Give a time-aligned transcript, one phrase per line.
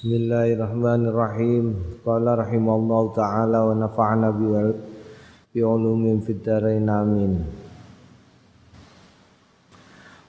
[0.00, 1.76] Bismillahirrahmanirrahim.
[2.00, 7.44] Qala rahimallahu taala wa nafa'ana bi ulumin fid dharain amin.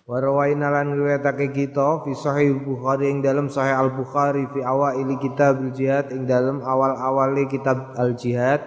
[0.03, 5.15] Wa rawaina lan riwayatake kita fi sahih Bukhari ing dalam sahih Al Bukhari fi awaili
[5.23, 8.59] kitab al jihad ing dalam awal-awale kitab al jihad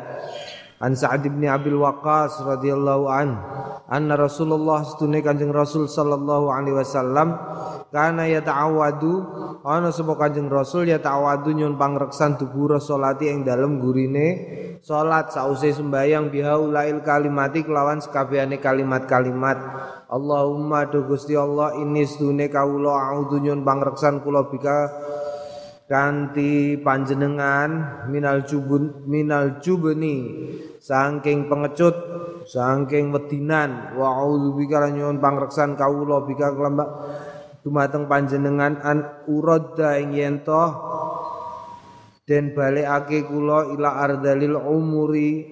[0.81, 3.29] an Sa'ad bin Abil Waqqas radhiyallahu an
[3.93, 7.37] anna Rasulullah setune Kanjeng Rasul sallallahu alaihi wasallam
[7.95, 9.13] kana yata'awadu
[9.63, 14.27] ana sapa Kanjeng Rasul yata'awadu nyun pangreksan dubur salati ing dalem gurine
[14.83, 15.31] salat.
[15.31, 19.59] Sause sembayang bihaulail kalimati kelawan sekabehane kalimat-kalimat.
[20.11, 24.91] Allahumma do Gusti Allah ini stune kawula a'udzu nyun pangreksan kula bika
[25.87, 30.51] kanthi panjenengan minal jubun minal jubni.
[30.83, 31.95] Saking pengecut
[32.51, 33.95] saking wedinan.
[33.95, 36.91] Wa a'udzu bika nyun pangreksan kawula bika kelambak
[37.65, 40.45] dumateng panjenengan an uradda ing yen
[42.25, 45.45] den balekake kula ila ardalil umuri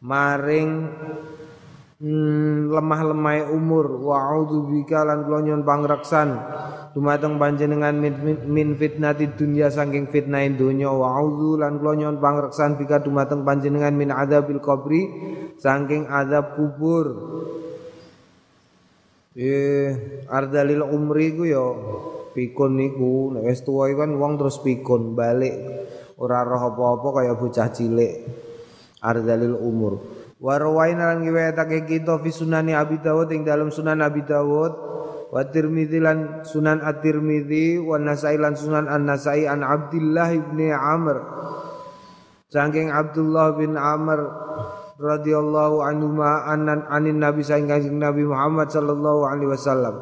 [0.00, 0.88] maring
[2.00, 3.86] hmm, lemah lemah umur.
[4.00, 6.28] Wa bika lan kula nyuwun pangreksan.
[6.96, 10.88] Dumateng panjenengan min, min, min fitnati dunya saking fitnah donya.
[10.88, 15.02] Wa a'udzu lan kula nyuwun pangreksan bika dumateng panjenengan min adzabil qabri
[15.60, 17.06] saking azab kubur
[19.38, 21.62] Eh, ardalil umri ku ya
[22.34, 25.54] pikun niku nek wis tuwa kan wong terus pikun balik
[26.18, 28.26] ora roh apa-apa kaya bocah cilik.
[28.98, 30.02] Ardalil umur.
[30.42, 34.72] Wa rawaina lan riwayatake kita fi sunani Abi Dawud ing dalam sunan Abi Dawud
[35.30, 41.16] wa Tirmidzi lan sunan At-Tirmidzi wa Nasai lan sunan An-Nasai an Abdullah ibn Amr.
[42.50, 44.18] Saking Abdullah bin Amr
[44.98, 49.94] radhiyallahu anhu ma anan anin nabi saing kanjeng Nabi Muhammad sallallahu alaihi wasallam.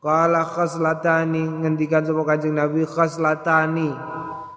[0.00, 3.92] Qala khaslatani ngendikan sapa kanjeng Nabi khaslatani.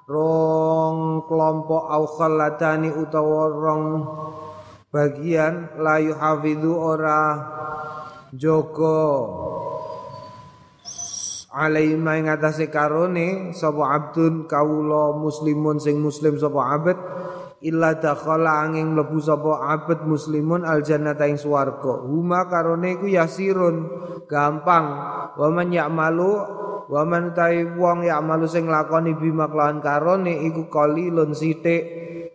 [0.09, 3.83] Rong kelompok au khalatani utawa rong
[4.89, 7.21] bagian la yuhafidhu ora
[8.33, 8.97] joko
[11.53, 12.29] alaima ing
[12.73, 16.97] karone sapa abdun kawula muslimun sing muslim sapa abad
[17.63, 22.03] illa dakhala angin mlebu sapa abad muslimun aljannata ing swarga.
[22.03, 23.87] Huma karone iku yasirun
[24.27, 24.87] gampang.
[25.35, 26.31] Wa man ya'malu
[26.89, 31.83] wa man ta'i wong ya'malu sing lakoni bima kelawan karone iku qalilun sithik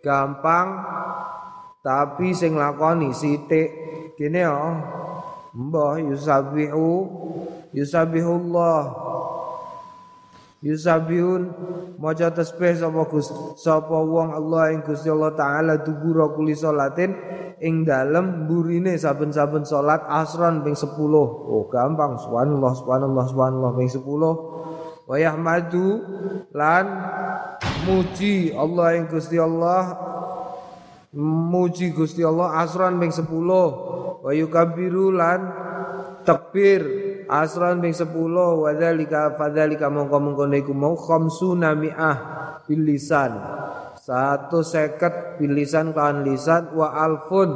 [0.00, 0.80] gampang.
[1.84, 3.68] Tapi sing lakoni sithik
[4.16, 4.56] kene yo
[5.54, 6.90] mbah yusabihu
[7.76, 9.03] yusabihullah
[10.64, 11.52] Yusabihun
[12.00, 13.28] maca tasbih sapa Gus
[13.60, 17.12] sapa wong Allah ing Gusti Allah taala dubura kuli salatin
[17.60, 20.88] ing dalem burine saben-saben salat asron ping 10.
[20.88, 24.08] Oh gampang subhanallah subhanallah subhanallah ping 10.
[25.04, 26.00] Wa yahmadu
[26.56, 26.84] lan
[27.84, 30.00] muji Allah ing Gusti Allah
[31.12, 33.20] muji Gusti Allah asron ping 10.
[34.24, 35.40] Wa yukabiru lan
[36.24, 42.16] takbir asran ping 10 wa dzalika fadzalika mongko-mongko niku mau khamsuna mi'ah
[42.64, 43.36] bil lisan.
[44.04, 47.50] Satu seket bilisan kawan lisan wa alfun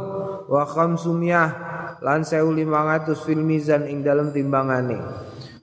[0.49, 1.51] wa khamsumiyah
[2.01, 4.97] lan sewu limangatus fil mizan ing dalam timbangane.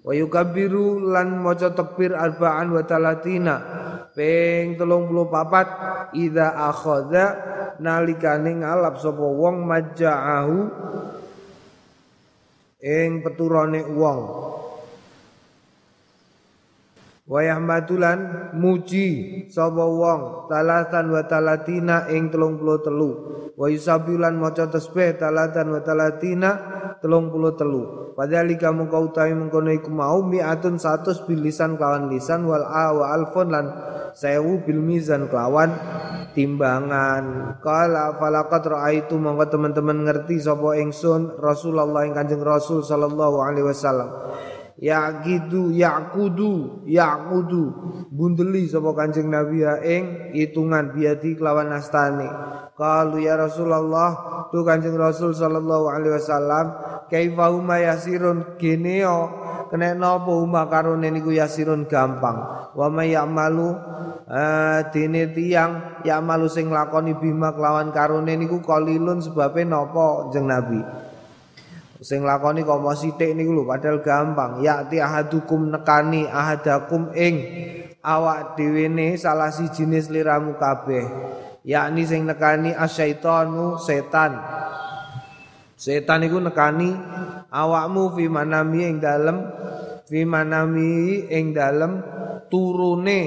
[0.06, 3.56] Wa yukabiru lan maca takbir arba'an wa talatina
[4.14, 5.66] ping telung puluh papat
[6.14, 7.26] ida akhadha
[7.82, 10.58] nalikane ngalap sapa wong maja'ahu
[12.86, 14.22] ing peturane wong
[17.26, 19.10] Wayah matulan muji
[19.50, 26.50] sapa wong talatan wa talatina ing 33 wa yusabilan maca tasbih talatan wa talatina
[27.02, 33.10] 33 padhalika mengko utawi mengkono iku mau mi'atun 100 bilisan kawan lisan wal a wa
[33.10, 33.74] alfun lan
[34.14, 35.74] sewu bil mizan kelawan
[36.38, 37.58] timbangan.
[37.58, 44.10] Kala falaqat raaitu mongko teman-teman ngerti sapa ingsun Rasulullah ing Kanjeng Rasul sallallahu alaihi wasallam
[44.80, 47.64] ya gitu yakudu yakudu.
[48.12, 52.28] Bundeli sapa Kanjeng Nabi ya ing hitungan biadi kelawan astane.
[52.76, 54.12] Kalu ya Rasulullah
[54.52, 56.66] tu Kanjeng Rasul sallallahu alaihi wasallam
[57.08, 58.60] kaifa huma yasirun?
[58.60, 59.20] Kene yo.
[59.72, 62.70] Kena napa huma karone niku yasirun gampang.
[62.76, 63.72] Wa may ya'malu
[64.28, 70.80] uh, dene tiyang ya'malu sing lakoni bima kelawan karone niku qalilun sebabe napa jeneng Nabi
[72.04, 74.60] sing lakoni kok mau sithik niku lho padahal gampang.
[74.60, 77.36] Yakti ahadukum nekani ahadakum ing
[78.04, 81.08] awak dhewe salah si jenis liramu kabeh.
[81.64, 84.36] Yakni sing nekani asyaitonu setan.
[85.80, 86.92] Setan iku nekani
[87.52, 89.38] awakmu fi manami ing dalem
[90.04, 92.04] fi manami ing dalem
[92.52, 93.22] turune.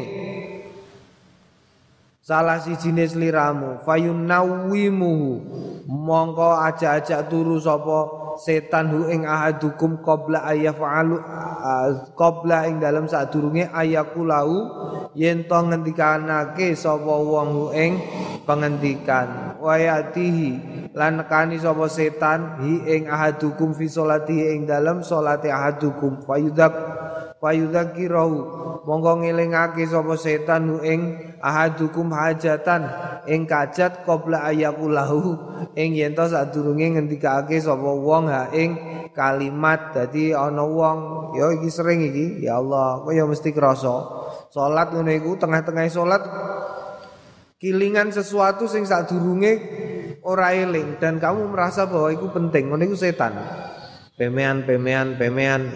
[2.21, 5.31] Salah si jenis liramu fayunawimuhu
[5.89, 11.19] mongko aja-aja turu sapa setan hu ing ahadukum qabla ayaf'alu
[12.15, 14.51] qabla ing dalam sadurunge ayakulau
[15.19, 17.99] yen to ngendikanake sapa wong hu ing
[18.47, 19.59] pengendikan.
[19.59, 20.51] Wayatihi
[20.95, 26.23] lan nekani sapa setan hi ing ahadukum fi sholati ing dalam salate ahadukum.
[26.23, 26.73] Fayudak
[27.39, 28.39] fayudzakirahu
[28.83, 31.01] monggo ngelingake sapa setan ing
[31.39, 32.89] ahadukum hajatan
[33.31, 35.37] ing kajat qabla ayakulahu.
[35.79, 38.75] Ing yen to sadurunge ngendikake sapa wong ha ing
[39.15, 39.95] kalimat.
[39.95, 40.99] Dadi ana wong
[41.39, 42.43] ya iki sering iki.
[42.43, 43.97] Ya Allah kok ya mesti krasa?
[44.49, 46.23] Salat ngono iku tengah-tengah salat
[47.61, 49.53] kilingan sesuatu sing sadurunge
[50.25, 50.99] ora eling.
[50.99, 52.73] Dan kamu merasa bahwa itu penting.
[52.73, 53.37] Ngono iku setan
[54.19, 55.71] pemean pemean pemean.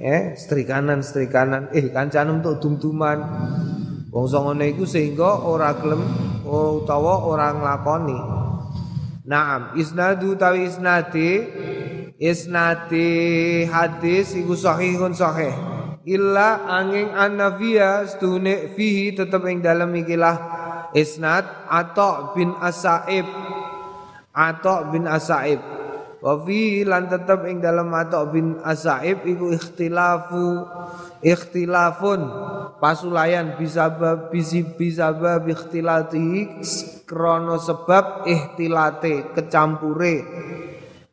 [0.00, 1.68] Eh stri kanan stri kanan.
[1.76, 3.20] Eh kancan untuk dum-duman.
[4.08, 6.00] Wong ngono iku sehingga ora gelem
[6.48, 8.16] utawa ora nglakoni.
[9.28, 11.30] Naam isnadu tawi isnati
[12.16, 13.08] isnati
[13.68, 15.52] hadis iku sahihun sahih.
[16.08, 20.38] Illa angin annafiya stune fihi tetep ing dalam ikilah
[20.96, 23.28] isnad atau bin asaib.
[24.32, 25.75] Atau bin asaib
[26.20, 30.64] Wa fi lan tetep ing dalam Atok bin Asaib iku ikhtilafu
[31.20, 32.20] ikhtilafun
[32.80, 33.92] pasulayan bisa
[34.32, 36.56] bisa bab ikhtilati
[37.04, 40.16] krono sebab ikhtilate kecampure.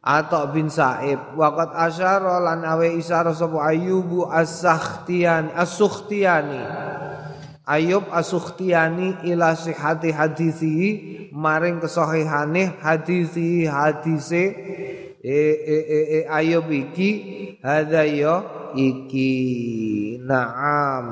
[0.03, 6.59] Atau bin Saib waqat asyara lan awe isyara sapa Ayyubu as-Sakhtiani as-Sukhtiani
[7.63, 10.75] Ayub as-Sukhtiani ila sihati hadisi
[11.31, 14.43] maring kesahihane hadisi hadise
[15.23, 17.09] e e e, e Ayub iki
[17.63, 18.43] hadza ya
[18.75, 19.31] iki.
[20.19, 21.07] Na'am.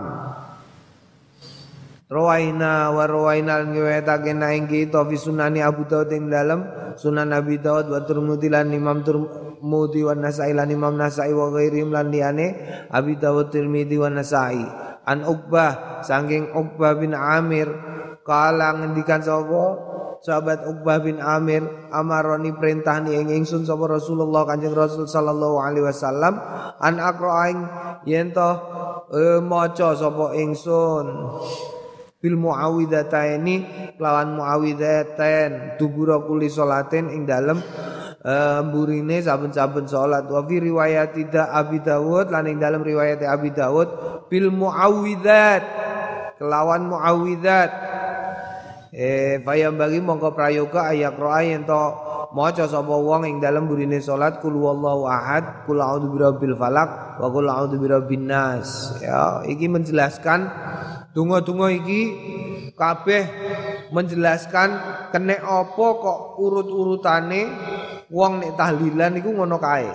[2.12, 6.68] Rawaina wa rawaina ngewetake ing kita fi sunani Abu Dawud ing dalam
[7.00, 11.96] Sunan Abi Dawud wa Tirmidzi lan Imam Tirmidzi wa Nasa'i lan Imam Nasa'i wa ghairihim
[11.96, 12.48] lan liyane
[12.92, 17.70] Abi Dawud Tirmidzi wa Nasa'i an Uqbah saking Uqbah bin Amir.
[18.22, 19.90] Kala ngendikan sapa?
[20.22, 25.90] Sahabat Uqbah bin Amir amaroni perintah ni ing ingsun sapa Rasulullah Kanjeng Rasul sallallahu alaihi
[25.90, 26.38] wasallam.
[26.78, 27.60] An aqra'ing
[28.06, 28.50] yen to
[29.10, 31.06] e, maca sapa ingsun.
[32.22, 33.56] Bil muawwidataini
[33.98, 37.58] lawan muawwidatan dubura kuli salatin ing dalem
[38.70, 40.30] burine saben-saben salat.
[40.30, 43.90] Wa fi riwayat Abi Dawud lan ing dalem riwayat Abi Dawud
[44.30, 45.64] bil muawwidat
[46.38, 47.70] kelawan muawwidat
[48.92, 51.80] eh fayam bagi mongko prayoga ayak roa yen to
[52.36, 57.28] maca sapa wong ing dalem burine salat kul wallahu ahad kul a'udzu birabbil falak wa
[57.32, 58.96] kul a'udzu birabbin nas.
[59.04, 60.48] Ya iki menjelaskan
[61.12, 62.02] donga-donga iki
[62.78, 63.24] kabeh
[63.92, 64.70] menjelaskan
[65.12, 67.42] kene apa kok urut-urutane
[68.12, 69.88] wong nek tahlilan iku ngono kae.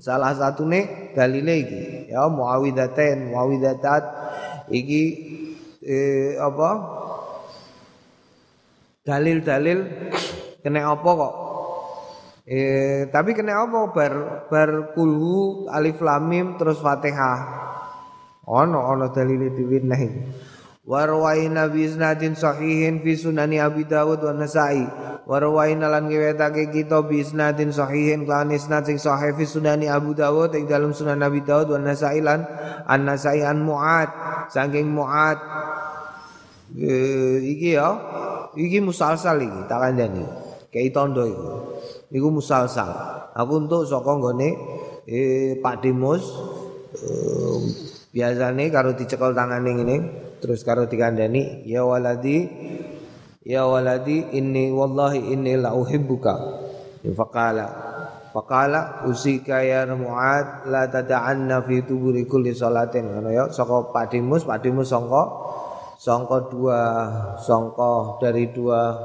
[0.00, 1.82] Salah satu nih dalile iki.
[2.10, 4.04] Ya muawidatain muawidatat
[4.72, 5.02] iki
[5.84, 6.70] eh, apa?
[9.06, 9.78] Dalil-dalil
[10.64, 11.34] kena apa kok?
[12.48, 13.92] Eh tapi kena apa?
[13.92, 14.14] Bar
[14.50, 17.38] bar kulhu alif lam mim terus Fatihah.
[18.46, 20.45] Ono ono dalil dhewe nah iki
[20.86, 24.86] warwaina bi isnadin sahihin fi sunani Abi Dawud wa Nasa'i.
[25.26, 30.54] Warwaina lan ngewetake kita bi isnadin sahihin lan isnad sing sahih fi sunani Abu Dawud
[30.54, 32.46] ing dalam sunan Abi Dawud wa Nasa'i lan
[32.86, 34.08] an Nasa'i an Mu'ad.
[34.46, 35.42] Saking Mu'ad
[36.78, 36.94] e,
[37.42, 37.90] iki ya
[38.54, 40.22] iki musalsal iki tak kandhani.
[40.70, 41.50] Kei tondo iku.
[42.14, 42.94] Iku musalsal.
[43.34, 44.48] Aku untuk saka nggone
[45.06, 46.22] eh Pak Dimus
[46.98, 47.58] eh,
[48.14, 49.96] biasane karo dicekel tangane ngene
[50.40, 52.48] terus karo dikandani ya waladi
[53.46, 56.34] ya waladi inni wallahi inni la uhibbuka.
[57.06, 57.66] Faqala
[58.34, 63.06] faqala usika ya muad la tad'anna fi tuburi kulli salatin.
[63.06, 65.22] Ngono ya saka Pak Dimus Pak Dimus sangka
[65.96, 66.80] songko dua
[67.38, 68.98] songko dari dua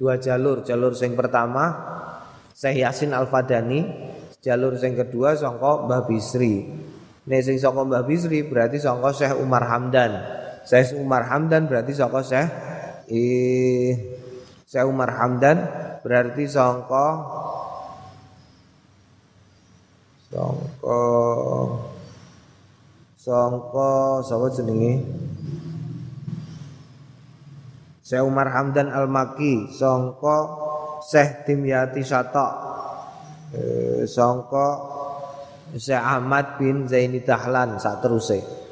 [0.00, 0.64] dua jalur.
[0.64, 1.64] Jalur sing pertama
[2.56, 3.84] Syekh Yasin Al Fadani
[4.40, 6.64] jalur sing kedua songko Mbah Bisri
[7.24, 10.12] nek sing songko Mbah Bisri berarti songko Syekh Umar Hamdan.
[10.64, 12.48] Syekh Umar Hamdan berarti songko Syekh
[13.08, 13.92] eh
[14.68, 15.56] Syekh Umar Hamdan
[16.04, 17.06] berarti songko
[20.28, 21.02] songko
[23.16, 24.94] songko sapa jenenge?
[28.04, 30.36] Syekh Umar Hamdan Al-Maki sangka
[31.08, 32.52] Syekh Dimyati Satok.
[33.56, 34.93] Eh, sangka
[35.74, 38.64] Syekh Ahmad bin Zaini Dahlan sateruse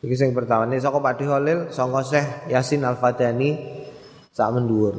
[0.00, 3.56] Iki sing pertama ini saka Pak Holil saka Syekh Yasin Al-Fadani
[4.30, 4.94] sak mendur.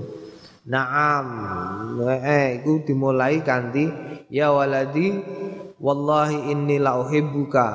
[0.68, 3.88] Naam, eh iku dimulai kanthi
[4.28, 5.16] ya waladi
[5.80, 7.68] wallahi inni la uhibbuka.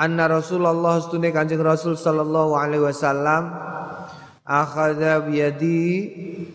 [0.00, 3.52] Anna Rasulullah stune Kanjeng Rasul sallallahu alaihi wasallam
[4.48, 5.82] akhadha biyadi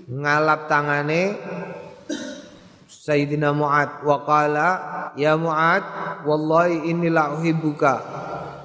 [0.10, 1.38] ngalap tangane
[3.06, 4.02] Sayyidina Mu'ad.
[4.02, 4.68] Wa qala
[5.14, 5.86] ya Mu'ad
[6.26, 8.02] wallahi inni la uhibbuka.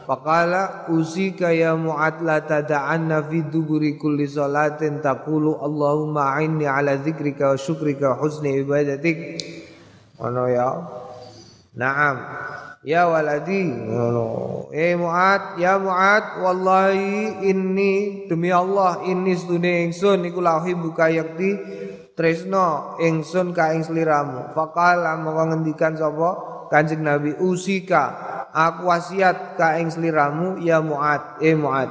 [0.09, 7.53] Faqala usika ya Mu'ad la tada'anna fi duburi kulli salatin taqulu Allahumma a'inni ala dzikrika
[7.53, 9.45] wa syukrika wa husni ibadatik.
[10.25, 10.89] Ono ya.
[11.77, 12.17] Naam.
[12.81, 13.69] Ya waladi.
[14.73, 21.51] Eh Mu'ad Ya Mu'ad Wallahi inni Demi Allah Inni sedune ingsun Iku la uhibbuka yakti
[22.21, 26.31] tresno ingsun ka ing sliramu faqala mongko ngendikan sapa
[26.69, 28.13] Kanjeng Nabi usika
[28.53, 31.89] aku wasiat ka ing sliramu ya Muad eh Muad.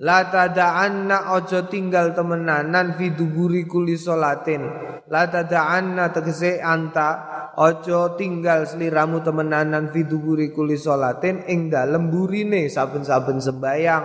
[0.00, 4.60] La tada'anna ojo tinggal temenanan fi duburi kuli solatin
[5.08, 7.08] La tada'anna tegese anta
[7.56, 14.04] ojo tinggal sliramu temenanan fi duburi kuli solatin ing dalem burine saben-saben sembayang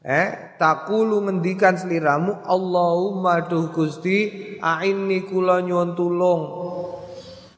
[0.00, 6.42] Eh, takulu ngendikan seliramu Allahumma duh Gusti aini kula nyuwun tulung.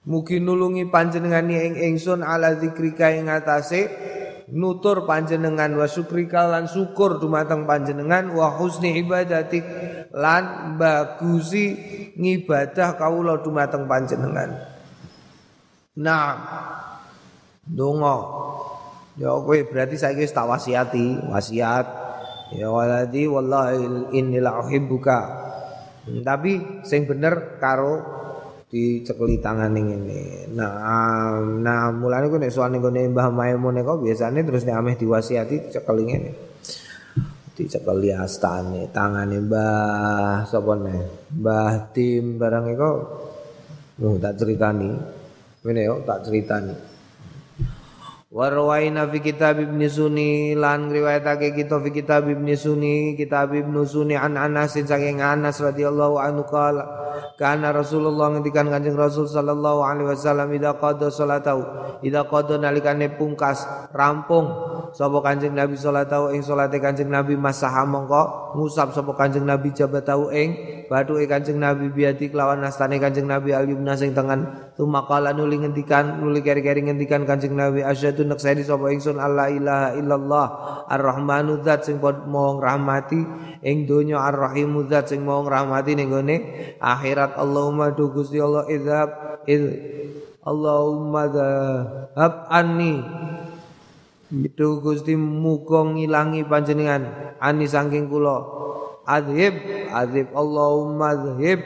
[0.02, 3.86] Mugi nulungi panjenengan ing ingsun ala zikrika ing atase
[4.50, 9.62] nutur panjenengan wa syukrika lan syukur dumateng panjenengan wa husni ibadatik
[10.10, 11.78] lan bagusi
[12.18, 14.50] ngibadah kawula dumateng panjenengan.
[15.94, 16.34] Nah,
[17.62, 18.18] donga.
[19.14, 22.01] Ya kowe berarti saiki wis tak wasiati, wasiat
[22.56, 25.20] Ya waladi wallahi inni la uhibbuka.
[26.02, 28.22] Tapi sing bener karo
[28.72, 30.48] dicekeli tangan ini.
[30.56, 35.68] Nah, nah mulane ku nek suwane gone Mbah Maimun kok biasane terus nek ameh diwasiati
[35.68, 36.30] cekeli ngene.
[37.52, 41.28] Dicekeli astane tangane Mbah sapa ne?
[41.36, 42.96] Mbah Tim barang kok
[44.00, 44.90] oh, tak ceritani.
[45.62, 46.91] Ngene yo tak ceritani.
[48.32, 54.16] Warwaina fi kitab Ibn Sunni lan riwayatake kita fi kitab Ibn Sunni kitab Ibn Sunni
[54.16, 57.02] an Anas saking Anas radhiyallahu anhu qala
[57.36, 61.60] kana Rasulullah ngendikan Kanjeng Rasul sallallahu alaihi wasallam ida qada salatau.
[62.00, 64.48] Ida qada nalikane pungkas rampung.
[64.92, 70.28] Sapa Kanjeng Nabi sallallahu ing salate Kanjeng Nabi masaha mongko ngusap sapa Kanjeng Nabi jabatau
[70.28, 74.44] ing bathuke Kanjeng Nabi biati kelawan nastane Kanjeng Nabi al yumna sing tengen.
[74.76, 79.88] Tumakala nuli ngendikan nuli keri-keri ngendikan Kanjeng Nabi asyhadu itu nekseni sapa ingsun Allah ilaha
[79.98, 80.46] illallah
[80.86, 83.18] Ar-Rahmanu zat sing mau rahmati.
[83.66, 86.14] Ing donya Ar-Rahimu zat sing mau rahmati ning
[86.78, 89.62] akhirat Allahumma du Gusti Allah idzab id
[90.46, 91.26] Allahumma
[92.14, 93.02] dhab anni.
[94.30, 97.34] Itu Gusti muga ngilangi panjenengan.
[97.42, 98.38] Ani saking kula.
[99.02, 99.58] Adhib
[99.90, 101.58] adhib Allahumma adhib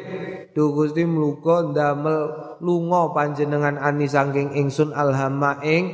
[0.57, 2.33] tu Gusti mluka ndamel
[2.65, 5.93] lunga panjenengan ani saking ingsun alhama ing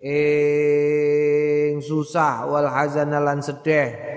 [0.00, 4.10] ing susah wal hazana lan sedih.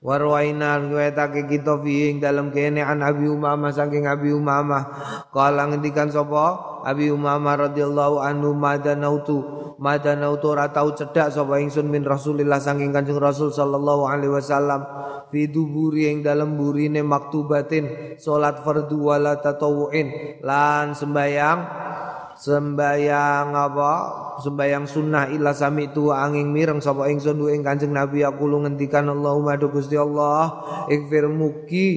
[0.00, 4.88] Warwaina riwayatake kita fi ing dalam kene an Abi Umamah saking Abi Umamah.
[5.28, 6.80] Kala ngendikan sapa?
[6.88, 9.44] Abi Umamah radhiyallahu anhu madanautu
[9.76, 14.88] madanautu ora tau cedhak sapa ingsun min Rasulillah saking Kanjeng Rasul sallallahu alaihi wasallam.
[15.28, 21.58] Fi duburi ing dalam burine maktubatin salat fardu wala tatawuin lan sembayang
[22.40, 23.92] sembayang apa?
[24.40, 28.64] Sembayang sunnah illa sami tu angin mireng sapa ingsun du ing Kanjeng Nabi aku lu
[28.64, 31.88] ngendikan Allahumma do Gusti Allah ikfir mugi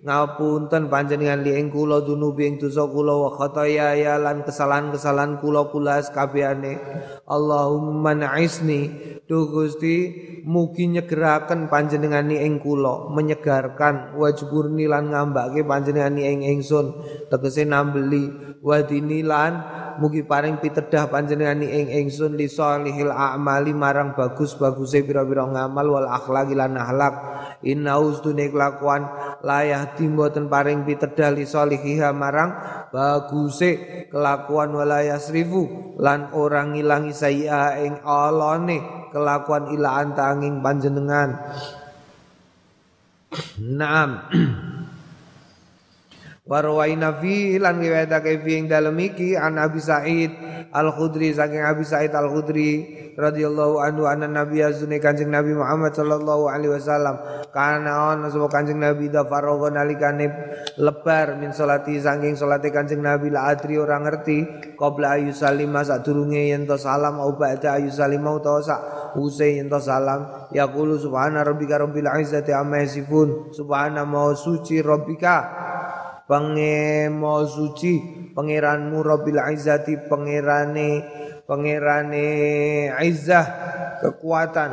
[0.00, 5.68] ngapunten panjenengan li ing kula dunubi ing dosa kula wa khataya ya lan kesalahan-kesalahan kula
[5.68, 6.80] kula kabehane.
[7.28, 8.88] Allahumma na'isni
[9.28, 10.08] do Gusti
[10.48, 16.96] mugi nyegeraken panjenengan ni ing kula menyegarkan wajburni lan ngambake panjenengan ni ing ingsun
[17.28, 19.52] tegese nambeli wadini lan
[20.00, 26.56] mugi paring pitedah panjenengan ing ingsun li salihil a'mali marang bagus-baguse pira-pira ngamal wal akhlaqi
[26.56, 27.14] lan akhlak
[27.60, 29.04] inna ustune kelakuan
[29.44, 32.50] layah timboten paring pitedah li salihiha marang
[32.90, 41.36] baguse kelakuan walayah serifu lan orang ngilangi saya ing alone kelakuan ila antanging panjenengan.
[43.78, 44.10] Naam
[46.50, 50.34] Warwaina fi lan riwayatake fi ing dalem iki an Abi Sa'id
[50.74, 56.74] Al-Khudri saking Abi Sa'id Al-Khudri radhiyallahu anhu anna Nabi azune Kanjeng Nabi Muhammad sallallahu alaihi
[56.74, 57.22] wasallam
[57.54, 60.26] kana ana sapa Kanjeng Nabi da faragha nalikane
[60.74, 66.50] lebar min salati saking salate Kanjeng Nabi la adri ora ngerti qabla ayu salima sadurunge
[66.50, 71.46] yen to salam au ba'da ayu salima utawa sak use yen to salam yaqulu subhana
[71.46, 75.70] rabbika rabbil izzati amma yasifun subhana ma suci rabbika
[76.30, 77.98] pengemo suci
[78.30, 81.19] pangeranmu Rabbil Izzati pangerane
[81.50, 82.30] pangerane
[83.02, 83.46] izzah
[83.98, 84.70] kekuatan.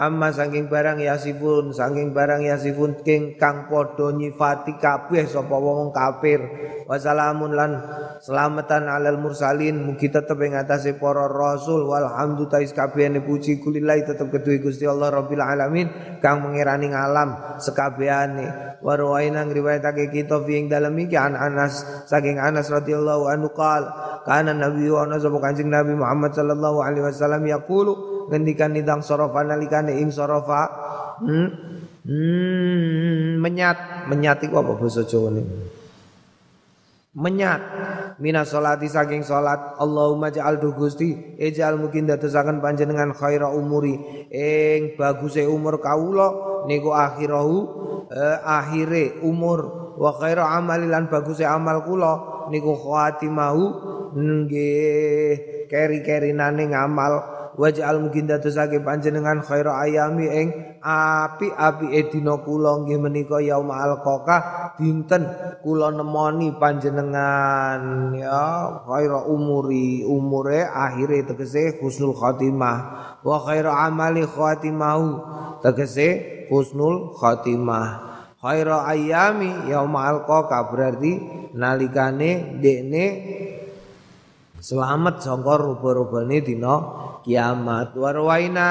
[0.00, 6.40] Amma saking barang yasifun saking barang yasifun king kang padha nyifati kabeh sapa wong kafir.
[6.86, 7.70] Wasalamun lan
[8.22, 9.76] selamatan alal mursalin.
[9.76, 11.84] Mugi tetep ing atase para rasul.
[11.84, 13.60] Walhamdu tais kabehane puji.
[13.60, 15.86] Kulillahi tetep kedue Gusti Allah Rabbil alamin.
[16.24, 18.80] Kang mengerani ngalam sekabehane.
[18.80, 22.08] Warwaina ngriwayatake kita fi ing dalem iki an Anas.
[22.08, 23.84] Saking Anas radhiyallahu anhu qal
[24.24, 27.92] kana nabi wa sapa kanjeng Nabi Muhammad sallallahu alaihi wasallam yaqulu
[28.28, 30.68] ngendikan nidang sorofa nalikane ing sorofa.
[31.24, 31.48] Hmm,
[32.04, 34.04] hmm, menyat.
[34.12, 35.80] Menyat iku apa basa Jawa niku
[37.16, 37.62] menyat.
[38.20, 43.96] Minas salati saking salat Allahumma ja'al du Gusti ejal mungkin dadosaken panjenengan khaira umuri.
[44.30, 47.56] Ing baguse umur kawula niku akhirahu
[48.12, 49.94] eh, akhire umur.
[49.96, 53.64] Wa khaira amali lan baguse amal kula niku khatimahu
[54.14, 57.38] nggih keri-kerinane ngamal.
[57.50, 60.48] Waj'al mungkin dadosake panjenengan khaira ayami ing
[60.80, 64.36] api-api edina kula nggih menika yauma alqaqa.
[64.80, 65.28] Dinten
[65.60, 72.76] kula nemoni panjenengan ya khaira umuri umure akhire tegese husnul khatimah.
[73.20, 75.06] Wa khaira amali khatimahu
[75.60, 78.09] tegese husnul khatimah
[78.40, 81.12] khaira ayami yauma alqaqa berarti
[81.52, 83.06] nalikane dekne
[84.60, 86.74] selamat sangka rupa-rupane dina
[87.24, 87.96] kiamat.
[87.96, 88.70] Warwaina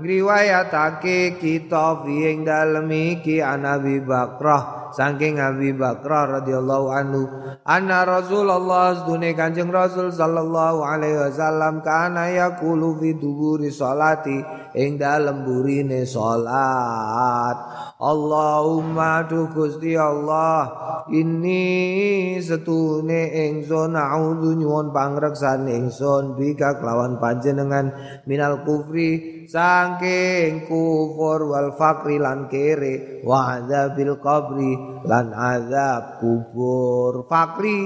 [0.00, 7.22] ngriwayatake kita fi ing dalem iki anabi bakrah saking Abi Bakrah radhiyallahu anhu
[7.64, 14.38] anna Rasulullah sedune Kanjeng Rasul sallallahu alaihi wasallam kana yaqulu fi duburi salati
[14.76, 17.56] ing dalem burine salat.
[18.02, 20.66] Allahumma tu Gusti Allah
[21.10, 27.94] ini setune ingsun a'udzu nyuwun pangreksan ingsun bika kelawan panjenengan
[28.26, 34.72] minal kufri saking kufur wal fakri lan kere wa adzabil qabri
[35.04, 37.28] lan azab kubur.
[37.28, 37.78] Fakri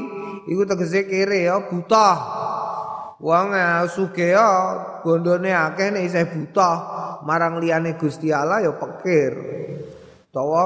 [0.47, 2.11] iku tegese kere ya buta.
[3.19, 3.49] Wong
[3.91, 4.51] sugih ya
[5.03, 6.71] bondone akeh nek isih buta
[7.27, 9.33] marang liyane Gusti Allah ya pikir
[10.31, 10.65] utawa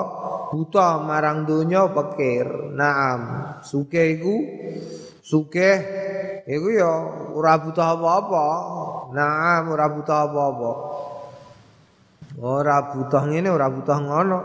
[0.50, 2.74] buta marang donya pikir.
[2.74, 3.20] Naam,
[3.62, 4.36] sugih iku
[5.22, 5.78] sugih
[6.50, 6.90] iku ya
[7.30, 8.44] ora buta apa-apa.
[9.14, 10.70] Naam, ora buta apa-apa.
[12.42, 14.38] Ora buta ngene, ora buta ngono.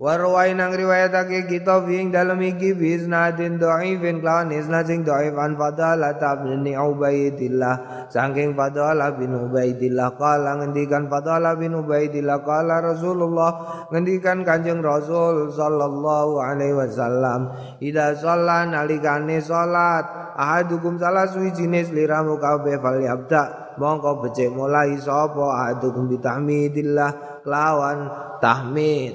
[0.00, 6.16] Warwai nang riwayatake kita fiing dalam iki bisnadin dhaifin kelawan isnad sing dhaif an fadalah
[6.40, 8.08] bin Ubaidillah.
[8.08, 16.40] Saking fadalah bin Ubaidillah kala ngendikan fadalah bin Ubaidillah kala Rasulullah ngendikan Kanjeng Rasul sallallahu
[16.48, 17.52] alaihi wasallam
[17.84, 23.76] ida sholat nalikane salat ahadukum salah suwijine sliramu kabeh fal yabda.
[23.76, 28.08] Mongko becik mulai sapa ahadukum bitahmidillah kelawan
[28.40, 29.12] tahmid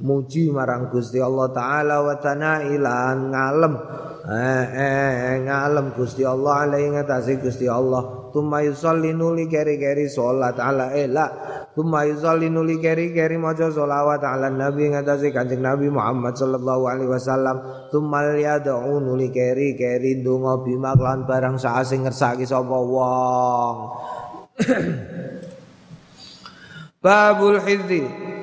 [0.00, 3.74] muji marang Gusti Allah taala wa tanailan ngalem.
[4.26, 8.28] Eh, eh ngalem Gusti Allah alaihi ngatasi Gusti Allah.
[8.34, 11.24] Tumma yusalli nuli keri-keri salat ala ela.
[11.72, 17.88] Tumma yusalli nuli keri-keri maca selawat ala nabi ngatasi Kanjeng Nabi Muhammad sallallahu alaihi wasallam.
[17.88, 23.76] Tumma yad'u nuli keri-keri donga bima lan barang saasing ngersaki sapa wong.
[27.04, 28.35] Babul hidzi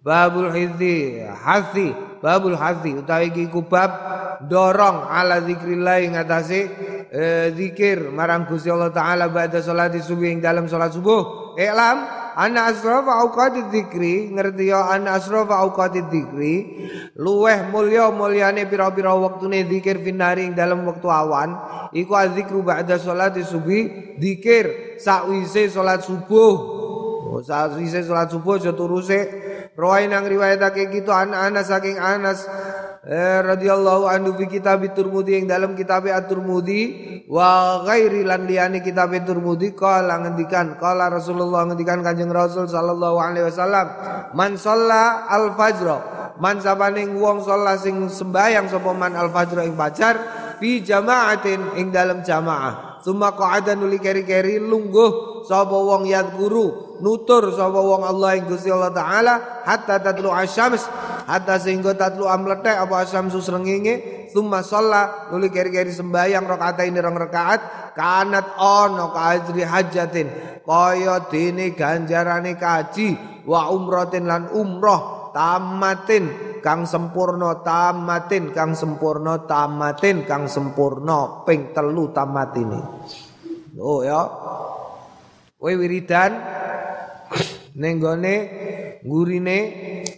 [0.00, 1.92] Babul hidzi hasi
[2.24, 3.52] babul hasi utawi iki
[4.48, 6.60] dorong ala zikrillah ngatasi
[7.12, 11.52] eh, zikir marang Gusti Allah taala ba'da salat subuh ing dalam salat subuh.
[11.60, 12.00] Iklam
[12.32, 16.56] ana asrafa auqatid dzikri ngerti ya ana asrafa auqatid dzikri
[17.20, 21.60] luweh mulya mulyane pira-pira wektune zikir finari ing dalam wektu awan
[21.92, 26.80] iku azikru ba'da salat subuh zikir sakwise salat subuh.
[27.30, 29.49] Oh, sakwise salat subuh aja turuse
[29.80, 32.44] Rawai nang riwayatake gitu an Anas saking Anas
[33.00, 39.16] eh, radhiyallahu anhu fi kitab Turmudi yang dalam kitab At-Turmudi wa ghairi lan liyane kitab
[39.24, 43.86] Turmudi kala ngendikan kala Rasulullah ngendikan Kanjeng Rasul sallallahu alaihi wasallam
[44.36, 45.88] man shalla al-fajr
[46.44, 50.14] man sabane wong sholat sing sembayang sapa man al-fajr ing fajar
[50.60, 56.04] fi jama'atin ing dalam jamaah Suma qa'ada nuli keri-keri lungguh sapa wong
[56.36, 60.84] guru nutur sapa wong Allah ing Gusti Allah taala hatta tatlu asyams
[61.24, 67.16] hatta sehingga tatlu amletek apa asyamsu srengenge summa shalla nuli keri-keri sembayang rakaat ini rong
[67.16, 67.60] rakaat
[67.96, 70.28] kanat ono kaajri hajatin
[70.60, 80.28] kaya dene ganjarane kaji wa umratin lan umroh tamatin kang sempurna tamatin kang sempurna tamatin
[80.28, 82.80] kang sempurna ping telu tamatine.
[83.80, 84.22] Oh ya.
[85.60, 86.40] Kowe wiridan
[87.76, 88.36] ning gone
[89.04, 89.58] ngurine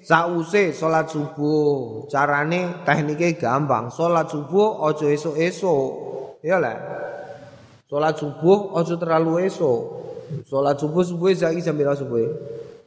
[0.02, 2.06] sause salat subuh.
[2.10, 5.90] Carane teknike gampang salat subuh aja esuk-esuk.
[6.42, 6.78] Ya lah
[7.86, 9.80] salat subuh aja terlalu esuk.
[10.48, 12.24] Salat subuh subuh saiki jam berapa subuh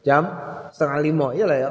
[0.01, 0.25] jam
[0.73, 1.69] setengah lima ya lah ya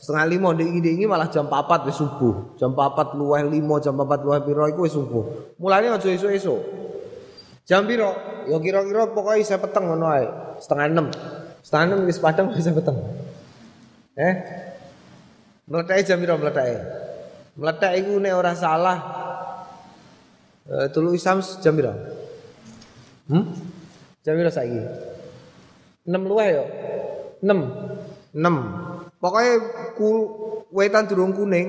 [0.00, 2.56] setengah lima di ini malah jam papat wis subuh.
[2.56, 5.54] Jam papat luweh lima jam papat luweh piro iku wis subuh.
[5.60, 6.60] Mulanya aja esuk esuk
[7.70, 8.10] jam piro?
[8.50, 10.10] Ya kira-kira pokoknya saya peteng ngono
[10.58, 11.06] setengah enam
[11.62, 12.98] setengah enam wis padang bisa peteng.
[14.18, 14.34] Eh?
[15.70, 16.66] Meletak jam piro meletak
[17.54, 18.98] meletak iku nek ora salah
[20.66, 21.94] uh, tulu isam jam piro?
[23.30, 23.54] Hmm?
[24.26, 24.82] Jam piro saiki?
[26.10, 26.64] Enam luweh yo
[27.46, 27.58] enam
[28.34, 28.54] enam
[29.20, 29.54] Pokoknya
[30.00, 30.10] ku,
[30.72, 31.68] wetan durung kuning.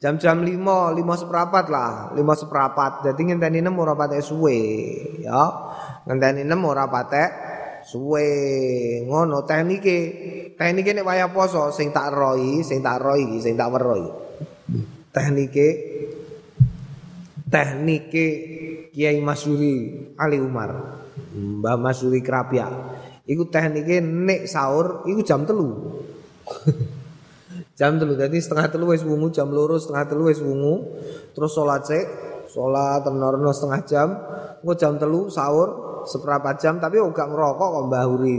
[0.00, 3.04] Jam-jam lima, lima seperapat lah, lima seperapat.
[3.04, 4.60] Jadi ngenteni enam ora patek suwe,
[5.20, 5.44] ya.
[6.08, 7.30] Ngenteni enam ora patek
[7.84, 8.28] suwe.
[9.04, 9.98] Ngono teknike.
[10.54, 14.06] Teknike nek wayah poso sing tak roi, sing tak roi, sing tak weroi.
[15.12, 15.68] Teknike
[17.50, 18.26] teknike
[18.94, 19.74] Kiai Masuri
[20.14, 21.02] Ali Umar.
[21.34, 22.70] Mbah Masuri Krapia.
[23.26, 26.00] Iku teknike nek sahur iku jam telu.
[27.78, 31.00] jam telu jadi setengah telu wis wungu jam loro setengah telu wis wungu.
[31.34, 32.04] Terus sholat cek
[32.52, 34.08] sholat tenorno setengah jam.
[34.64, 38.36] Engko jam telu sahur seperempat jam tapi gak ngerokok kok Mbah Huri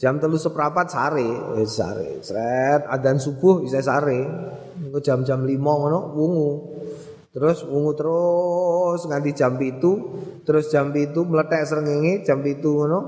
[0.00, 1.28] jam telu seperempat sare
[1.60, 2.24] wis sare.
[2.24, 4.20] Sret adzan subuh bisa sare.
[4.80, 6.50] Engko jam-jam lima ngono wungu.
[7.30, 9.92] Terus wungu terus nganti jam itu
[10.42, 13.00] terus jam itu meletek srengenge jam itu ngono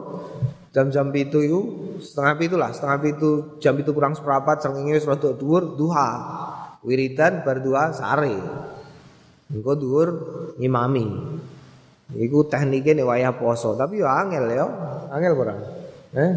[0.72, 1.60] jam-jam itu itu
[2.00, 3.30] setengah itu lah setengah itu
[3.60, 6.10] jam itu kurang seperempat sangingnya wis rada dhuwur duha.
[6.82, 8.34] Wiridan berdua sare.
[9.52, 10.08] Engko dhuwur
[10.58, 11.06] ngimami.
[12.12, 14.66] Iku teknike nek wayah poso tapi yo angel yo.
[15.12, 15.60] Angel kurang
[16.16, 16.32] eh?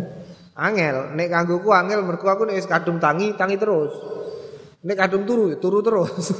[0.56, 3.96] Angel nek kanggoku angel mergo aku nek wis kadung tangi tangi terus.
[4.86, 6.36] Nek kadung turu turu terus.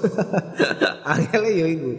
[1.16, 1.92] Angel yo iku.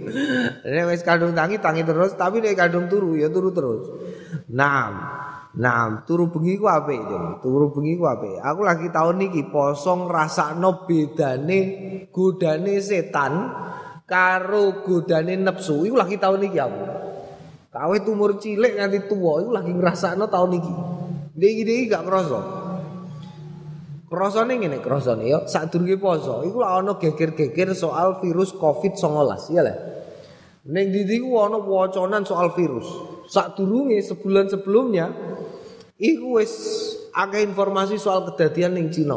[0.63, 3.83] Nek wis kadung tangi tangi terus tapi nek kadung turu ya turu terus.
[4.53, 4.89] Nah
[5.57, 7.01] Nah, turu bengi ku apik,
[7.41, 8.45] Turu bengi ku apik.
[8.45, 11.59] Aku lagi tahun niki poso ngrasakno bedane
[12.13, 13.33] godane setan
[14.05, 15.89] karo godane nepsu.
[15.89, 16.83] Iku lagi tahun niki aku.
[17.73, 20.75] Kawit umur cilik nganti tua iku lagi ngrasakno tahun niki.
[21.37, 22.41] Iki-iki gak krasa.
[24.07, 29.77] Krasane ngene, krasane ya sadurunge poso iku lak ana geger-geger soal virus Covid-19, ya lah.
[30.69, 32.87] Ning ndi ku ana wacanan soal virus.
[33.27, 35.11] Sadurunge sebulan sebelumnya
[35.97, 36.53] Iku wis
[37.17, 39.17] akeh informasi soal kedadian ning Cina.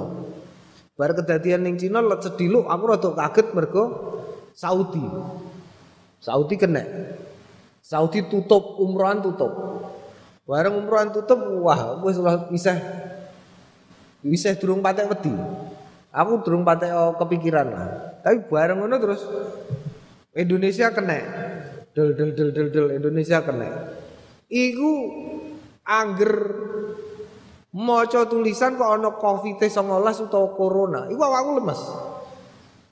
[0.96, 3.84] Bar kedadian ning Cina let aku rada kaget mergo
[4.56, 5.04] Saudi.
[6.24, 6.84] Saudi kena.
[7.84, 9.52] Saudi tutup umrohan tutup.
[10.48, 12.16] Bareng umrohan tutup wah wis
[12.48, 12.80] bisa
[14.24, 15.36] bisa durung patek wedi.
[16.16, 17.88] Aku durung patek kepikiran lah.
[18.24, 19.22] Tapi bareng ngono terus
[20.32, 21.20] Indonesia kena.
[21.92, 23.68] Del del del del del Indonesia kena.
[24.48, 24.92] Iku
[25.90, 26.34] angger
[27.74, 31.82] maca tulisan kok ana Covid-19 utawa corona, iku awakku lemes.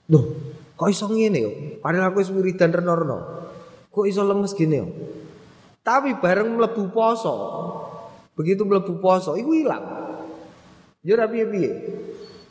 [0.10, 0.26] Loh,
[0.74, 1.52] kok iso ngene yo?
[1.82, 3.20] Padahal aku wis wiridan reno-reno.
[3.94, 4.88] Kok iso lemes gini yo?
[5.82, 7.36] Tapi bareng mlebu poso,
[8.36, 9.86] begitu mlebu poso iku ilang.
[11.06, 11.72] Yo ora piye-piye.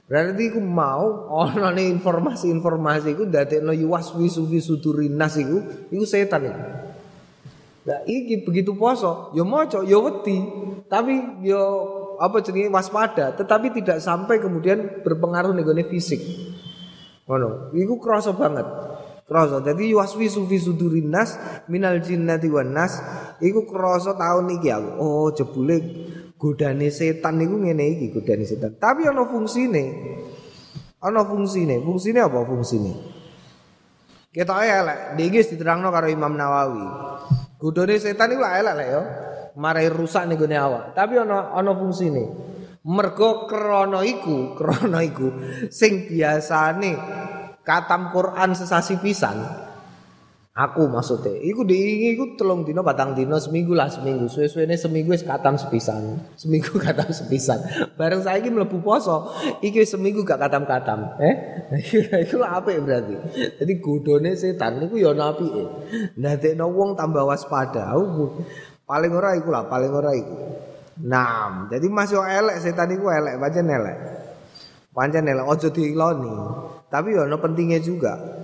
[0.07, 6.63] Berarti iku mau ana informasi-informasi iku dadekno yuwaswisu fi sudurinas iku iku setan iku.
[7.87, 10.43] Nah, iki begitu poso, yo moco, yo wedi,
[10.91, 11.63] tapi yo
[12.19, 16.19] apa jenenge waspada, tetapi tidak sampai kemudian berpengaruh nih fisik.
[17.31, 18.67] Ngono, iku kerasa banget.
[19.27, 19.59] Kerasa.
[19.59, 21.35] Jadi waswi sufi sudurinas
[21.67, 23.03] minal jinnati wan nas
[23.43, 24.91] iku kerasa tahun iki aku.
[25.03, 25.77] Oh, jebule
[26.39, 28.79] godane setan niku ngene iki godane setan.
[28.79, 29.85] Tapi ana fungsine.
[31.03, 31.83] ana fungsine.
[31.83, 32.95] Fungsine apa fungsine?
[34.31, 36.87] Kita elek, iki diterangno karo Imam Nawawi.
[37.57, 39.03] Godone setan iku elek lek yo.
[39.57, 40.93] Marai rusak ning gone awak.
[40.93, 42.25] Tapi ana ana fungsine.
[42.87, 45.33] Mergo krana iku, krana iku
[45.73, 46.95] sing biasane
[47.67, 49.35] katam Quran sesasi pisan,
[50.57, 54.25] Aku maksudnya, iku diingi iku telung dino batang dino seminggu lah seminggu.
[54.25, 57.61] Suwe ini seminggu es katam sepisan, seminggu katam sepisan.
[57.93, 61.13] Bareng saya ini melebu poso, iki seminggu gak katam katam.
[61.21, 61.37] Eh,
[62.25, 63.21] iku lah apa berarti?
[63.61, 65.45] Jadi godone setan, iku yo napi.
[66.17, 67.93] Nah, no wong tambah waspada.
[68.89, 70.41] Paling ora iku lah, paling ora iku.
[71.05, 73.97] Nah, jadi masih elek setan iku elek, baca elek.
[74.97, 76.33] Pancen elek, ojo diiloni.
[76.89, 78.36] Tapi yo no pentingnya juga.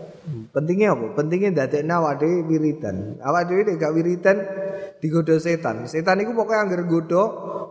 [0.53, 1.17] Pentingnya apa?
[1.17, 3.17] Pentingnya dadekna awak dhewe wiridan.
[3.25, 4.37] Awak dhewe nek gak wiridan
[5.01, 5.89] digoda setan.
[5.89, 7.23] Setan iku pokoknya anggar godo,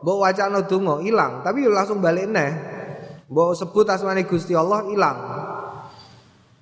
[0.01, 2.51] mbok wacana donga ilang, tapi langsung balik neh.
[3.29, 5.17] Mbok sebut asmane Gusti Allah ilang.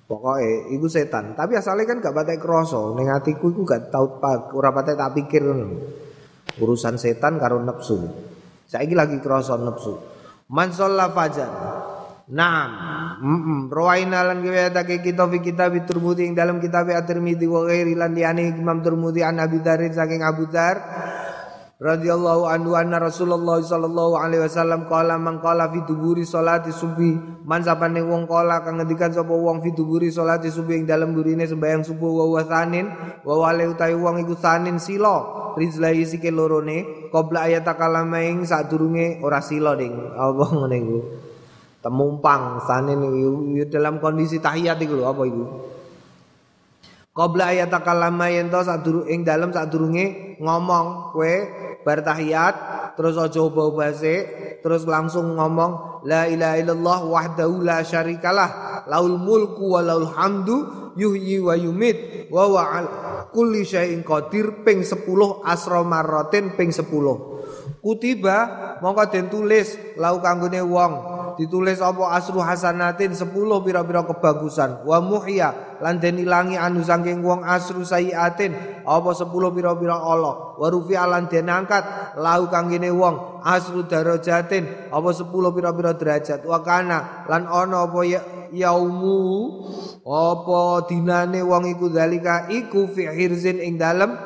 [0.04, 1.32] Pokoknya iku setan.
[1.32, 2.92] Tapi asalnya kan gak patek kroso.
[3.00, 4.20] Ning atiku iku gak tau
[4.52, 5.42] ora patek tak pikir.
[6.60, 7.96] Urusan setan karo nafsu.
[8.68, 9.96] Saiki lagi kroso nafsu.
[10.52, 11.50] Man fajar.
[12.30, 12.70] Naam.
[13.18, 13.60] Heeh.
[13.74, 18.54] Rawaina lan riwayatake kita fi kitab Tirmidzi ing dalam kitab At-Tirmidzi wa ghairi lan liyane
[18.54, 20.78] Imam Tirmidzi an Abi Dzar saking Abu Dzar
[21.80, 27.64] radhiyallahu anhu anna Rasulullah sallallahu alaihi wasallam qala man qala fi duburi salati subuh man
[27.64, 31.80] sapane wong qala kang ngendikan sapa wong fi duburi salati subuh ing dalem burine sembahyang
[31.80, 32.84] subuh wa wa sanin
[33.24, 35.24] wa wale utawi wong iku sanin sila
[35.56, 40.98] rizlai sike lorone qabla ayat kalama sadurunge ora sila ding apa ngene iku
[41.80, 42.96] temumpang sane
[43.68, 45.44] dalam kondisi tahiyat iku lho apa iku?
[47.10, 51.34] Qabla ayat takallama yen to sadurung ing dalem sadurunge ngomong kowe
[51.82, 52.54] bar tahiyat
[52.94, 54.14] terus aja basa
[54.62, 61.42] terus langsung ngomong la ilaha illallah wahdahu la syarikalah laul mulku wa laul hamdu yuhyi
[61.42, 62.62] wa yumit wa wa
[63.34, 65.04] kulli syai'in qadir ping 10
[65.44, 66.88] asra marratin ping 10
[67.80, 68.36] kutiba
[68.84, 70.92] mongko den tulis lau kanggone wong
[71.36, 72.16] ditulis apa?
[72.16, 73.30] Asru hasanatin 10
[73.66, 74.86] pira-pira kebagusan.
[74.86, 78.82] Wa muhya lan den ilangi anu saking wong asru sayiatin.
[78.82, 80.56] Apa 10 pira-pira Allah?
[80.58, 82.16] Wa rufi lan den angkat.
[82.18, 84.90] Lahu kanggene wong asru darajatin.
[84.90, 86.42] Apa 10 pira-pira derajat?
[86.42, 89.20] Wa kana lan ana apa ya yaumu?
[90.02, 94.16] Apa dinane wong iku dalika iku fi hirzin ing dalem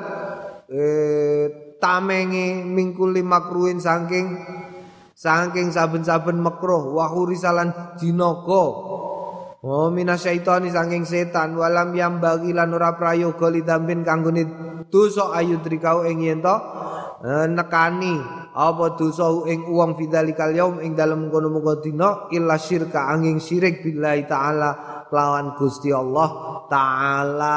[0.71, 4.41] eh, tamenge mingkuli makruin saking
[5.25, 8.65] saking saben-saben makruh wa hurisalan dinaga
[9.65, 14.45] Oh minasyaitani saking setan walam yang bagi lan ora prayoga lidambin kanggone
[14.93, 18.21] dosa ayu trikau ing yen eh, nekani
[18.53, 24.29] apa dosa ing wong fidzalikal yaum ing dalem kono-kono dina illa syirka angin syirik billahi
[24.29, 24.71] taala
[25.09, 26.29] lawan Gusti Allah
[26.69, 27.57] taala.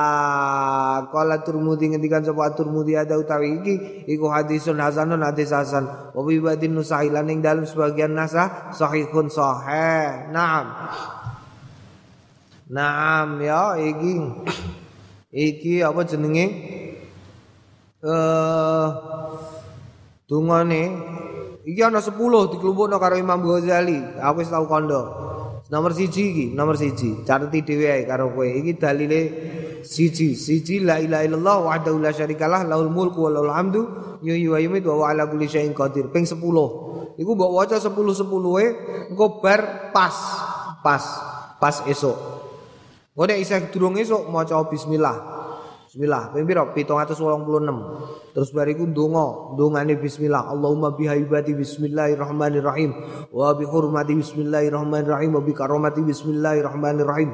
[1.12, 3.74] Kala Turmudi ngendikan sapa Turmudi ada utawi iki
[4.08, 6.14] iku hadisun hasanun hadis hasan.
[6.16, 10.32] Wa bi badin nusahilan ing dalam sebagian nasa sahihun sahih.
[10.32, 10.66] Naam.
[12.68, 14.20] Naam ya iki
[15.32, 16.46] iki apa jenenge
[18.04, 18.88] eh
[20.28, 20.84] dungane
[21.64, 22.12] iki ana 10
[22.52, 24.20] dikelompokno karo Imam Ghazali.
[24.20, 25.28] Aku wis tau kondo.
[25.68, 27.24] Nomor siji iki, nomor siji.
[27.28, 28.48] Carti dhewe ae karo kowe.
[28.48, 29.20] Iki dalile
[29.84, 30.36] siji.
[30.36, 33.82] Siji la ilaha illallah wahdahu la syarikalah lahul mulku wa lahul hamdu
[34.24, 36.08] yuhyi wa yumiitu wa ala kulli syai'in qadir.
[36.12, 36.40] Ping 10.
[37.20, 38.28] Iku mbok waca 10 10
[38.64, 38.68] e
[39.12, 40.16] engko bar pas.
[40.80, 41.04] Pas.
[41.60, 42.37] Pas esuk.
[43.18, 45.18] Engko nek isih durung esuk maca bismillah.
[45.90, 46.70] Bismillah, ping pira?
[46.70, 47.18] 786.
[48.38, 50.54] Terus bariku ndonga, ndongane bismillah.
[50.54, 52.94] Allahumma bihaibati bismillahirrahmanirrahim
[53.34, 57.34] wa bi hurmati bismillahirrahmanirrahim wa bi karomati bismillahirrahmanirrahim.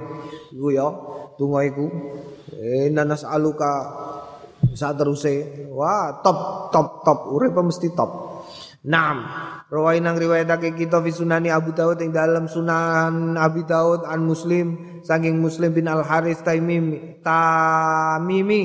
[0.55, 0.87] Iku ya,
[1.35, 1.91] donga iku.
[2.87, 3.71] Inna nas'aluka
[4.71, 5.67] saat teruse.
[5.67, 8.32] Wah, top top top, urip mesti top.
[8.83, 9.23] Naam.
[9.71, 14.99] Rawai nang riwayatake kita fi sunani Abu Dawud ing dalam sunan Abi Dawud an Muslim
[15.01, 18.63] saking Muslim bin Al Harith Taimim Tamimi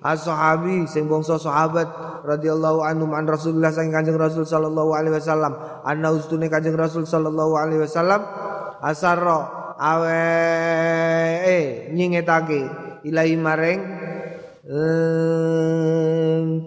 [0.00, 1.90] as-sahabi sing bangsa sahabat
[2.22, 7.58] radhiyallahu anhu an Rasulullah saking Kanjeng Rasul sallallahu alaihi wasallam anna ustune Kanjeng Rasul sallallahu
[7.58, 8.22] alaihi wasallam
[8.80, 10.22] asarra awe
[11.44, 12.62] eh nyingetake
[13.04, 13.80] ilahi maring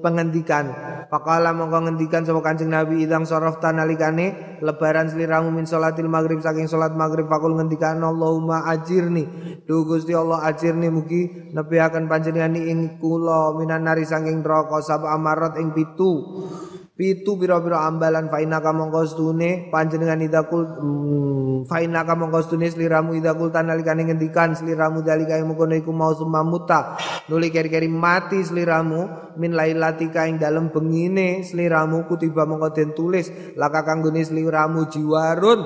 [0.04, 0.66] pengendikan
[1.12, 6.72] Pakala mongko ngendikan sama Kanjeng Nabi idang sorof nalikane lebaran seliramu min salatil maghrib saking
[6.72, 9.28] salat maghrib fakul ngendikan Allahumma ajirni
[9.68, 15.60] du Gusti Allah ajirni mugi nebihaken panjenengan ing kula minan nari saking neraka sab amarat
[15.60, 16.48] ing pitu.
[16.92, 24.06] Pitu pira-pira ambalan faina kamong kostune panjenengan idakul hmm, faina kamong kostune sliramu idakul tanalikane
[24.06, 26.96] ngendikan sliramu dalika ing mengkono iku mau semamuta.
[27.26, 30.70] Nuli keri-keri mati sliramu min lailatika ing dalem
[31.02, 33.34] bengine sliramu kutiba mongko den tulis.
[33.58, 35.66] Laka kanggone sliramu jiwarun.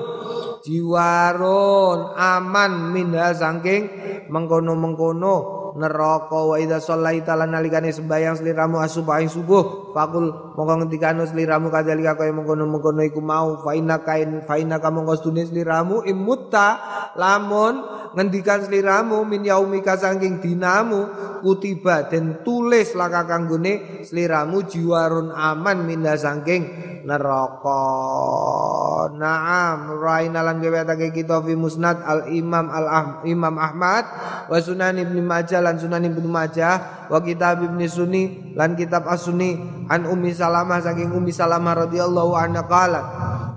[0.64, 3.84] Jiwarun aman minha saking
[4.32, 5.36] mengkono-mengkono
[5.76, 11.68] neraka wa idza shallaita lan nalikane sembayang sliramu asubuh ing subuh fakul mongko ngendikane sliramu
[11.68, 16.80] kadalika kaya mengkono-mengkono iku mau fa inna kain fa inna kamu ngostune sliramu imutta
[17.14, 17.84] lamun
[18.16, 21.06] ngendikan sliramu min yaumika saking dinamu
[21.44, 27.86] kutiba den tulis laka kanggone sliramu jiwarun aman minda saking neraka.
[29.14, 34.04] Naam raina lan gewetake kita fi musnad al Imam al Imam Ahmad
[34.50, 39.58] wa Sunan Ibnu Majah lan Sunan Ibnu Majah wa kitab Ibnu Sunni lan kitab As-Sunni.
[39.90, 43.06] An Ummi Salamah saking Ummi Salamah radhiyallahu anha qalat.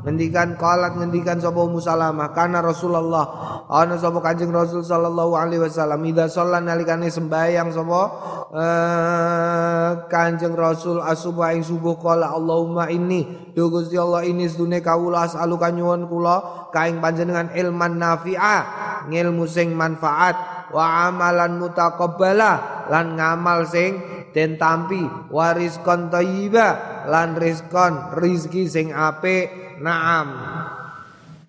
[0.01, 3.25] Ngendikan qalat ngendikan sapa Ummu Salamah kana Rasulullah.
[3.69, 8.01] Ana sapa Kanjeng Rasul sallallahu alaihi wasallam ida sholat nalikane sembayang sapa
[8.49, 15.29] uh, Kanjeng Rasul asubuh ing subuh qala Allahumma inni do Gusti Allah ini sedune kawula
[15.29, 18.57] asaluka nyuwun kula kaing panjenengan ilman nafi'a
[19.05, 23.97] ngilmu sing manfaat wa amalan mutaqabbala lan ngamal sing
[24.33, 25.01] den tampi
[25.33, 29.77] waris kon thayyiba lan rizkon rizki sing apik.
[29.79, 30.27] Naam.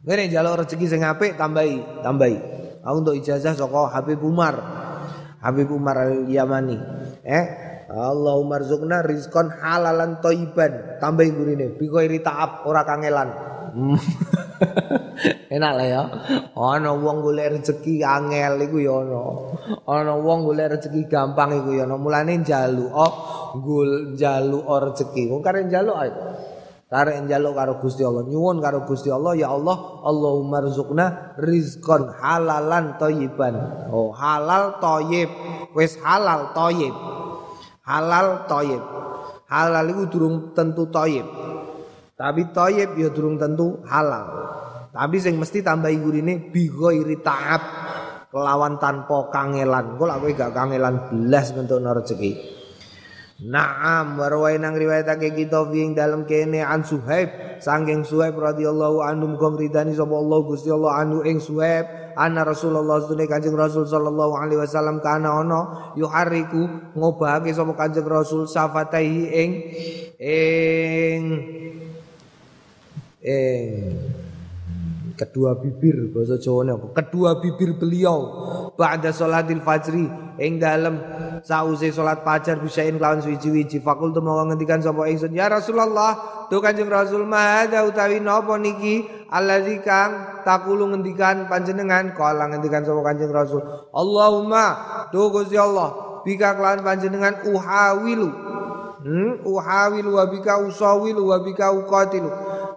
[0.07, 2.39] Ngene njaluk rezeki sing apik tambahi tambahi.
[2.81, 4.57] Aku untuk ijazah saka Habib Umar.
[5.45, 6.79] Habib Umar Al-Yamani.
[7.21, 7.45] Eh
[7.91, 13.35] Allahumma rizukna rizkon halalan toiban tambahi gurine bikoiri taab ora kangelan
[15.51, 16.03] Enak lah ya.
[16.55, 19.23] Ana wong golek rezeki angel iku ya ana.
[19.83, 21.99] Ana wong golek rezeki gampang iku ya ana.
[21.99, 23.13] Mulane njaluk oh
[23.59, 25.27] gul njaluk rezeki.
[25.27, 26.11] Wong kare njaluk ae.
[26.87, 28.27] Kare njaluk karo Gusti Allah.
[28.31, 29.75] Nyuwun karo Gusti Allah ya Allah,
[30.07, 33.91] Allahumma rizqna rizqan halalan thayyiban.
[33.91, 35.31] Oh, halal thayyib.
[35.75, 36.95] Wis halal thayyib.
[37.87, 38.83] Halal thayyib.
[39.51, 41.27] Halal iku durung tentu thayyib.
[42.15, 44.27] Tapi thayyib ya durung tentu halal.
[44.91, 47.63] Tapi sing mesti tambahi gurine bi ghairi ta'ab
[48.31, 49.95] kelawan tanpa kangelan.
[49.95, 52.33] Kok lak kowe gak kangelan belas ngentukno rezeki.
[53.41, 59.57] Naam warwai nang riwayatake kita ing dalam kene an Suhaib saking Suhaib radhiyallahu anhu muga
[59.57, 64.61] ridani sapa Allah Gusti Allah anu ing Suhaib anna Rasulullah sunne Kanjeng Rasul sallallahu alaihi
[64.61, 65.61] wasallam kana ana
[65.97, 69.51] yuhariku ngobahake sapa Kanjeng Rasul safataihi ing
[70.21, 71.23] ing
[73.25, 74.20] ing
[75.21, 76.97] kedua bibir bahasa Jawa apa?
[76.97, 78.49] Kedua bibir beliau.
[78.73, 80.09] Ba'da salatil fajri
[80.41, 80.97] ing dalem
[81.45, 86.57] sause salat fajar bisain lawan suwi-wiji fakul tu mau ngendikan sapa ingsun ya Rasulullah tu
[86.65, 89.05] Kanjeng Rasul mahada utawi napa niki?
[89.29, 92.17] Allazi kang takulu ngendikan panjenengan.
[92.17, 93.61] Kala ngendikan sapa Kanjeng Rasul
[93.93, 94.65] Allahumma
[95.13, 98.29] tu Gusti Allah bika kelawan panjenengan uhawilu.
[99.01, 102.29] Hmm uhawilu wa bika usawilu wa bika uqatilu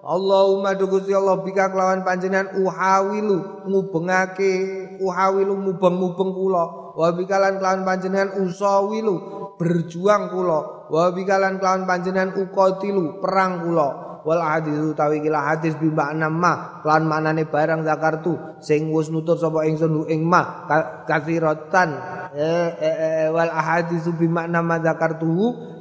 [0.03, 4.51] Allahumma dugusti Allah bika kelawan panjenengan uhawilu ngubengake
[4.99, 6.65] uhawilu mubeng-mubeng kula.
[6.99, 9.15] Wa bikalan kelawan panjenengan usawilu
[9.55, 10.91] berjuang kula.
[10.91, 14.19] Wa bikalan kelawan panjenengan uqatilu perang kula.
[14.23, 17.11] Wal hadis utawi kila hadis bi makna ma lan
[17.43, 20.63] barang zakartu sing wis nutur sapa ingsun ing ma
[21.03, 21.89] kasiratan
[22.31, 25.27] eh, eh, eh, wal ahadis bi makna ma zakartu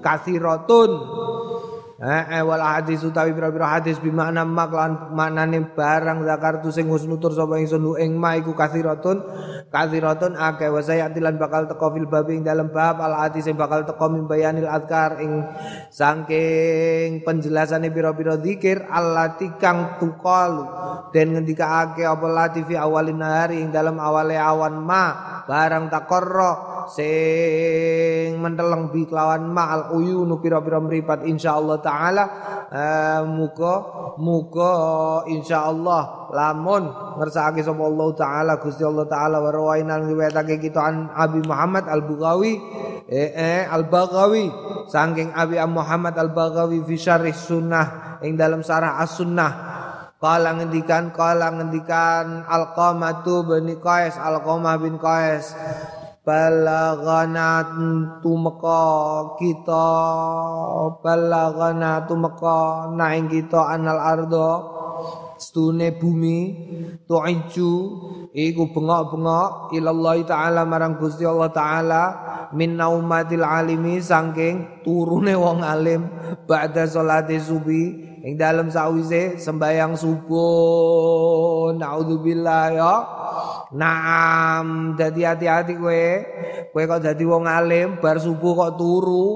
[0.02, 0.90] kasiratun
[2.02, 7.06] Eh, eh wal hadis utawi pira-pira hadis bimakna mak lan maknane barang zakartu sing wis
[7.06, 9.22] nutur sapa ingsun ing ma iku kathiratun
[9.70, 10.66] kathiratun akeh.
[10.66, 14.26] Wa sayatilan bakal teko fil bab ing dalem bab al hadis sing bakal teko min
[14.26, 15.46] bayanil adkar ing
[15.94, 20.66] saking penjelasane pira-pira zikir allati kang tuqalu.
[21.14, 25.04] Den ngendikake apa lati fi awalin hari ing dalem awale awan ma
[25.46, 32.24] barang takorro sing menteleng bi kelawan ma'al uyunu pira-pira mripat insyaallah taala
[32.72, 33.74] uh, muga
[34.16, 34.72] muga
[35.28, 36.88] insyaallah lamun
[37.20, 42.52] ngersakake sapa Allah taala Gusti Allah taala wa rawainal riwayatake kita an Abi Muhammad Al-Bughawi
[43.12, 44.48] eh, eh Al-Baghawi
[44.88, 49.52] saking Abi Muhammad Al-Baghawi fi syarih sunnah ing dalam sarah as-sunnah.
[50.22, 55.50] Kala ngendikan, kala ngendikan Al-Qamatu bin Qais, Al-Qamah bin Qais
[56.22, 57.66] balagana
[58.22, 58.82] tumeka
[59.38, 59.88] kita.
[61.02, 64.50] Balagana tumeka naing kita anal ardo.
[65.42, 66.40] Stune bumi.
[67.02, 67.72] Tu'iju
[68.30, 69.74] iku bengok-bengok.
[69.74, 72.05] Ilallah taala marang Gusti Allah taala.
[72.55, 76.07] Min naumatil alimi saking turune wong alim.
[76.47, 82.95] Ba'da salati subi ing dalam sawise sembayang subuh naudzubillah ya
[83.73, 86.07] Naam, jadi hati-hati kowe.
[86.77, 89.29] Kowe kok dadi wong alim bar subuh kok turu,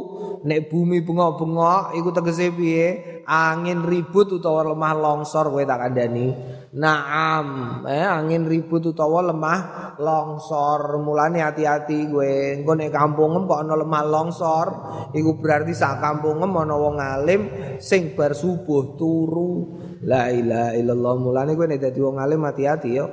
[0.45, 2.89] nek bumi bengok-bengok iku tegese piye?
[3.25, 6.37] Angin ribut utawa lemah longsor kowe tak kandhani.
[6.75, 7.47] Naam,
[7.87, 10.99] eh angin ribut utawa lemah longsor.
[10.99, 12.27] Mulane hati-hati kowe.
[12.59, 14.69] Engko nek kampungem kok ana lemah longsor,
[15.15, 17.43] iku berarti sak kampungem ana wong alim
[17.79, 19.79] sing bar subuh turu.
[20.03, 21.15] La ilaha illallah.
[21.23, 23.07] Mulane kowe nek dadi wong alim hati-hati yo.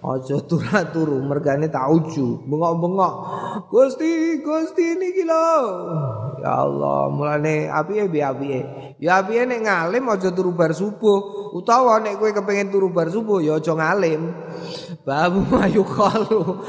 [0.00, 3.14] Aja turu-turu mergane tauju, bengok-bengok.
[3.68, 5.48] Gusti, Gusti niki lho.
[6.40, 8.60] Ya Allah, mulane apiye bi apiye.
[8.96, 13.42] Ya apiye nek ngalim aja turu bar subuh, utawa nek kowe kepengin turu bar subuh
[13.42, 14.30] ya aja ngalim.
[15.06, 16.62] Babu mayu kalu.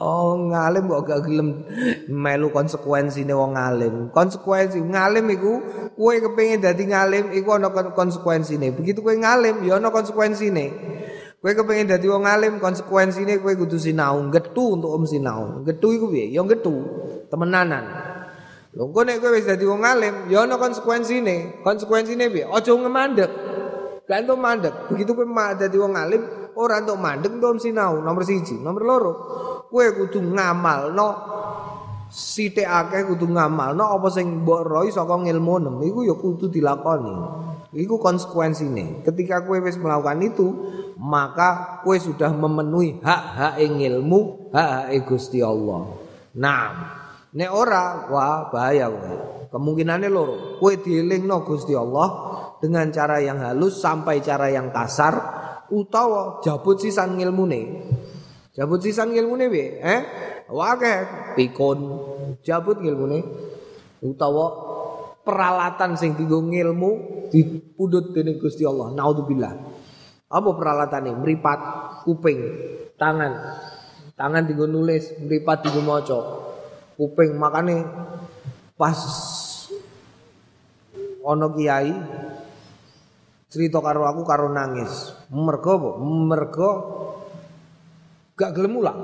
[0.00, 1.64] Oh, ngalim kok gak gelem
[2.08, 3.94] melu konsekuensine wong ngalim.
[4.12, 5.52] Konsekuensi ngalim iku
[5.96, 8.72] kowe kepengin dadi ngalim iku ana konsekuensine.
[8.76, 10.66] Begitu kowe ngalim ya ana konsekuensine.
[11.40, 15.64] Kowe kepengin dadi wong alim konsekuensine kowe kudu sinau, getu untuk om sinau.
[15.64, 16.28] Getu iku piye?
[16.28, 16.84] Ya getu,
[17.32, 17.80] temenanan.
[18.76, 21.64] Lho engko nek kowe wis dadi wong alim, ya ana konsekuensine.
[21.64, 22.44] Konsekuensine piye?
[22.44, 23.32] Aja ngemandek.
[24.10, 24.74] Gak entuk mandek.
[24.90, 25.22] Begitu kowe
[25.54, 26.22] dadi wong alim,
[26.58, 28.02] ora entuk mandek om sinau.
[28.02, 29.12] Nomor siji, nomor loro.
[29.70, 31.08] Kowe kudu ngamalno
[32.10, 37.14] sithik akeh kudu ngamalno apa sing mbok roi saka ngilmu nem iku ya kudu dilakoni.
[37.70, 39.06] Iku konsekuensine.
[39.06, 40.46] Ketika kowe wis melakukan itu,
[40.98, 45.86] maka kowe sudah memenuhi hak-hak ilmu, hak-hak Gusti Allah.
[46.34, 46.99] Nah,
[47.34, 49.14] nek ora wah bahaya kowe.
[49.50, 50.58] Kemungkinannya loro.
[50.62, 52.08] Kowe dielingno Gusti Allah
[52.62, 55.14] dengan cara yang halus sampai cara yang kasar
[55.70, 57.86] utawa jabut sisan ilmune.
[58.54, 59.78] Jabut sisan ilmune piye?
[59.78, 60.00] Eh?
[60.50, 60.94] Wae
[61.38, 61.78] pikun
[62.42, 63.22] jabut ilmune
[64.02, 64.46] utawa
[65.22, 66.90] peralatan sing dienggo ngilmu
[67.30, 68.90] dipundhut dening Gusti Allah.
[68.90, 69.54] Naudzubillah.
[70.30, 71.10] Apa peralatane?
[71.14, 71.60] Mripat,
[72.06, 72.38] kuping,
[72.94, 73.32] tangan.
[74.14, 76.18] Tangan dienggo nulis, mripat dienggo maca.
[77.00, 77.80] Kuping makane
[78.76, 79.00] pas
[81.24, 81.96] ana kiai
[83.48, 85.16] cerita karo aku karo nangis.
[85.32, 85.90] Mergo apa?
[86.04, 86.70] Mergo
[88.36, 89.00] gak gelem mulang.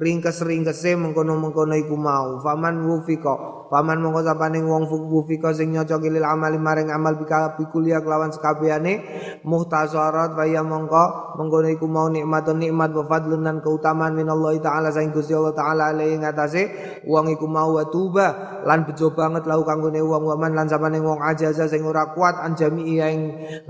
[0.00, 2.40] ringkes-ringkese mengkono-mengkono iku mau.
[2.40, 8.02] Faman wufika faman mongko sapane wong wufika sing nyocoki lil amali maring amal bika bikulia
[8.02, 9.06] kelawan sekabehane
[9.46, 14.90] muhtasarat wa ya mongko mengkono iku mau nikmatun nikmat wa fadlun lan keutamaan minallah taala
[14.90, 16.62] sing Gusti Allah taala alaihi ngatasé
[17.06, 21.22] wong iku mau wa tuba lan bejo banget lau kanggone wong waman lan sapane wong
[21.22, 23.18] ajaza sing ora kuat anjami ing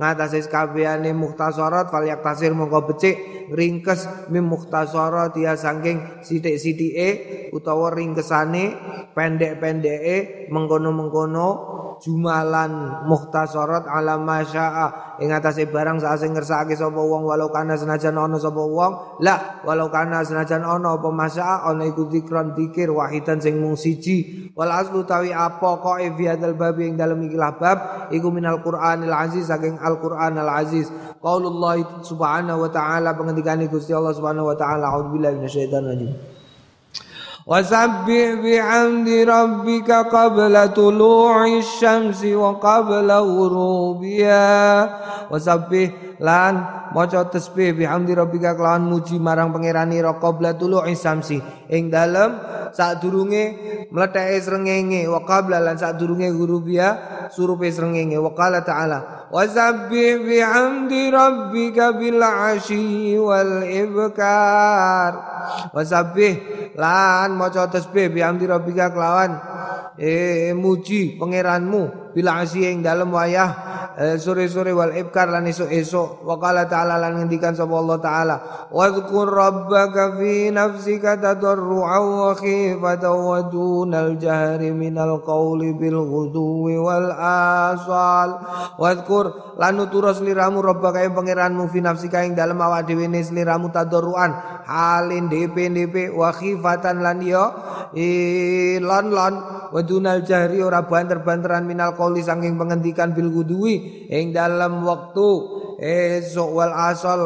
[0.00, 3.20] ngatasé sekabehane muhtasarat fal yaktasir mongko becik
[3.52, 8.78] ringkes mim muhtasarat ya saking sithik-sithike utawa ringkesane
[9.12, 11.48] pendek-pendek dheke mengkono-mengkono
[12.00, 15.18] jumalan mukhtasarat ala masya'a.
[15.20, 19.20] Ing atase barang sak sing ngersakake sapa wong walau kana senajan ana sapa wong.
[19.20, 24.48] La walau kana senajan ana apa masya'a ana iku zikron dikir wahidan sing mung siji.
[24.56, 29.12] Wal aslu tawi apa kok fi hadzal bab ing dalem iki bab iku minal qur'anil
[29.12, 30.88] aziz saking al qur'an al aziz.
[31.20, 36.39] Qaulullah subhanahu wa ta'ala pengendikane Gusti Allah subhanahu wa ta'ala a'udzubillahi minasyaitonir rajim
[37.46, 44.50] وسبح بحمد ربك قبل طلوع الشمس وقبل غروبها
[45.30, 45.90] وسبح
[46.20, 51.40] lan maca tasbih bihamdi rabbika kelawan muji marang pangerani ra qabla tulu'i samsi
[51.72, 52.36] ing dalem
[52.76, 53.44] sadurunge
[53.88, 56.88] mletheke srengenge wa qabla lan sadurunge gurubia
[57.32, 65.12] surupe srengenge wa qala ta'ala wasabbih bihamdi rabbika bil asyi wal ibkar.
[65.74, 66.34] Wasabbih
[66.76, 69.38] lan maca tasbih bihamdi rabbika kelawan
[69.98, 73.79] eh muji pangeranmu bila asyi ing dalem wayah
[74.18, 76.22] sore-sore wal ibkar lan esuk-esuk.
[76.22, 78.36] Wa qala ta'ala lan ngendikan sapa Allah taala
[78.70, 87.10] wadhkur rabbaka fi nafsika tadarruan wa khifatan wa dunal jahri minal qawli bil ghudwi wal
[87.16, 88.28] asal.
[88.78, 93.72] Wadhkur lan nuturus liramu rabbaka ing pangeranmu fi nafsika ing dalem awak dhewe ne sliramu
[93.74, 94.32] tadarruan.
[94.70, 97.44] Halin dp-dp wa khifatan lan yo
[98.86, 99.34] lan lan
[99.70, 103.79] wa dunal jahri ora banter-banteran minal qawli saking pengendikan bil ghudwi
[104.10, 105.28] ing dalam waktu
[105.80, 107.20] esok wal asal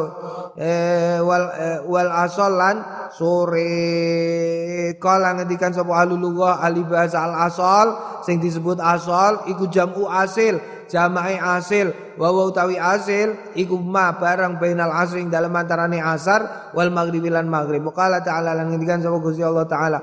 [0.55, 4.95] eh, wal eh, wal asal lan sore.
[4.95, 7.87] Kala ngendikan sapa ahli lugah ahli bahasa al asal
[8.23, 14.61] sing disebut asal iku jamu asil jama'i asil wa wa utawi asil iku ma barang
[14.61, 17.83] bainal asr ing dalem antarane asar wal maghribi lan maghrib.
[17.91, 19.99] Ta'ala lan ngendikan sapa Gusti Allah taala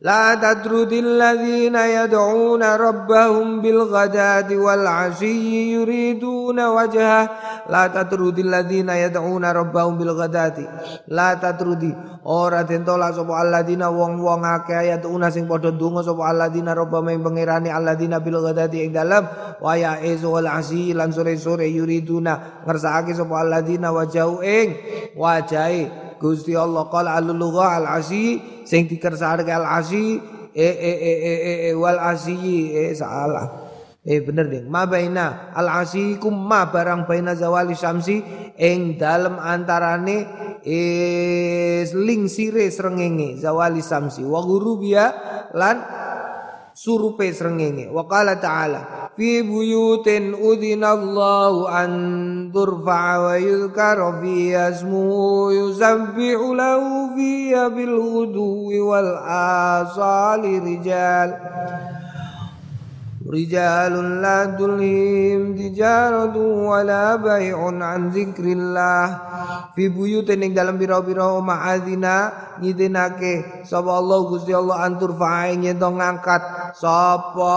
[0.00, 7.30] لا تطرد الذين يدعون ربهم بالغداة والعشي يريدون وجهه
[7.70, 10.56] لا تطرد الذين يدعون ربهم بالغداة
[11.08, 16.72] لا تطرد ora den tolak sapa alladzina wong-wong akeh ayatuna sing padha donga sapa alladzina
[16.72, 19.28] rabbahum ing pangerane alladzina bil ghadati ing dalem
[19.60, 24.72] waya ezu wal asi lan sore-sore yuriduna ngersakake sapa alladzina wajau ing
[25.20, 30.19] wajahe Gusti Allah qala al-lugha al-asi sing dikersake al-asi
[30.53, 34.71] e e e e e, e wal asi e salah Eh bener ding.
[34.71, 38.23] Ma baina al asikum ma barang baina zawali syamsi
[38.55, 40.23] ing dalem antarane
[40.63, 45.03] is ling sire srengenge zawali samsi wa ghurubia
[45.51, 45.83] lan
[46.79, 51.91] surupe srengenge wa qala ta'ala fi buyutin udinallahu an
[52.55, 57.99] turfa wa yuzkar fi asmu yusabbihu lahu fiha bil
[58.79, 61.35] wal asali rijal
[63.28, 69.04] رجال لا تلهم تجارة ولا بيع عن ذكر الله
[69.72, 72.28] في بيوت ning dalam biro-biro omah adina
[72.60, 77.56] ngidinake sapa Allah Gusti Allah antur fae yen ngangkat sapa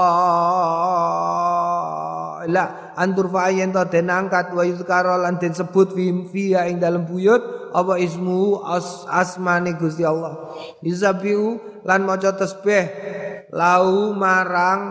[2.48, 7.04] la antur fae yen den angkat wa yuzkara lan den sebut fi fiha ing dalam
[7.04, 12.88] buyut apa ismu as, asmane Gusti Allah yusabihu lan maca tasbih
[13.52, 14.82] lau marang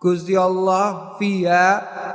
[0.00, 1.68] Gusti Allah fiha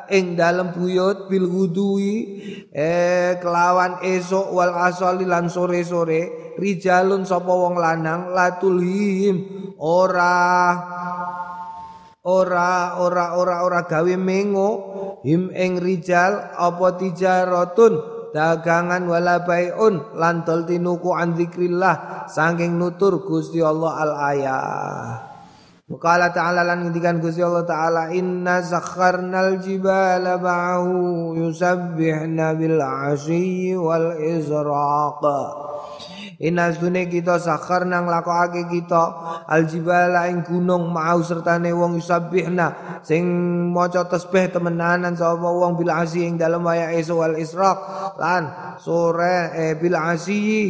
[0.10, 2.42] ing dalam buyut bil wudui
[2.74, 10.74] eh kelawan esok wal asali lan sore-sore rijalun sapa wong lanang latulhim ora
[12.26, 14.70] ora ora ora ora gawe mengo
[15.22, 18.02] him ing rijal apa tijaratun
[18.34, 25.35] dagangan wala baiun lan tinuku an zikrillah saking nutur Gusti Allah al ayah
[25.86, 34.18] Qala ta'ala lan ngendikan Gusti Allah taala inna sakharnal jibala ba'hu yusabbihna bil asyi wal
[34.18, 35.22] izraq.
[36.42, 39.04] Inna sune kita sakhar nang lakokake kita
[39.46, 43.22] aljibala ing gunung mau sertane wong yusabbihna sing
[43.70, 47.78] maca tasbih temenanan sapa wong bil asyi ing dalem waya esuk wal israq
[48.18, 48.50] lan
[48.82, 50.66] sore eh, bil asyi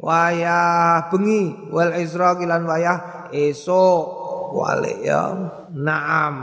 [0.00, 4.23] waya bengi wal israq lan waya esuk
[4.54, 5.34] wale ya.
[5.74, 6.36] Naam.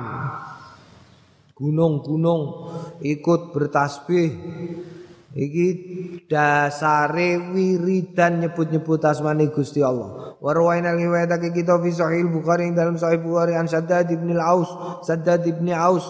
[1.55, 2.41] Gunung-gunung
[2.99, 4.29] ikut bertasbih.
[5.31, 5.67] Iki
[6.27, 10.35] dasare wiridan nyebut-nyebut asmani Gusti Allah.
[10.43, 14.67] Wa rawaina riwayatake kita fi sahih Bukhari dalam sahih Bukhari an Saddad bin Al-Aus,
[15.07, 16.03] Saddad bin Aus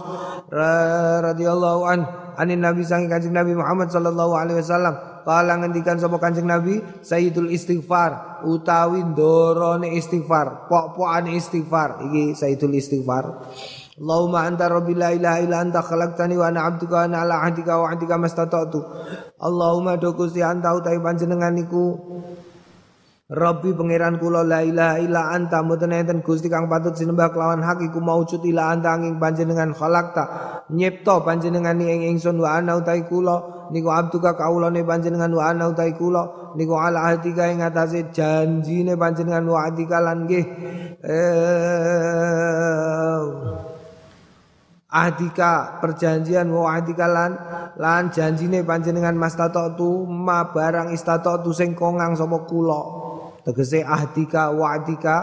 [0.49, 1.99] radhiyallahu an
[2.41, 7.49] anin Nabi sangi kanjeng Nabi Muhammad sallallahu alaihi wasallam kala ngendikan sapa Kanjeng Nabi Sayyidul
[7.53, 12.03] istighfar utawi ndorone istighfar pok-pokane istighfar.
[12.09, 13.25] Iki Sayyidul istighfar.
[14.01, 17.73] Allahumma anta rabbi la ilaha illa anta khalaqtani wa ana 'abduka wa ana 'ala 'ahdika
[17.77, 18.79] wa 'ahdika mastata'tu
[19.37, 22.01] Allahumma do anta utawi panjenengan iku
[23.31, 27.79] Rabbi pangeran kula la ilaha illa anta mboten enten Gusti kang patut sinembah kelawan hak
[27.87, 30.23] iku maujud ila anta angin panjenengan khalaqta
[30.67, 35.95] nyipta panjenengan ing ingsun wa ana utahi kula niku abduka kaulane panjenengan wa ana utahi
[35.95, 40.45] kula niku ala ahdika ing atase janjine panjenengan wa adika lan nggih.
[41.07, 42.01] Eh,
[44.91, 47.39] ahdika perjanjian wa ahdika lan
[47.79, 49.39] lan janjine panjenengan mas
[49.79, 50.91] tu ma barang
[51.39, 53.00] tu sing kongang sapa kula
[53.43, 55.15] tegese ahdika wa'dika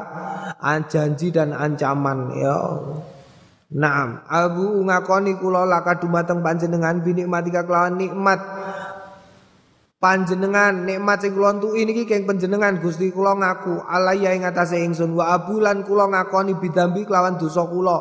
[0.91, 2.59] janji dan ancaman ya.
[3.69, 8.41] Naam, Abu ngakoni kula laka dumateng panjenengan binikmatika kelawan nikmat.
[10.01, 13.85] Panjenengan nikmat sing kula entuki niki keng panjenengan Gusti kula ngaku.
[13.85, 17.99] Alaya ing atase ingsun wa abulan kula ngakoni bidambi kelawan dosa kula.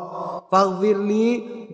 [0.48, 1.26] Faghfirli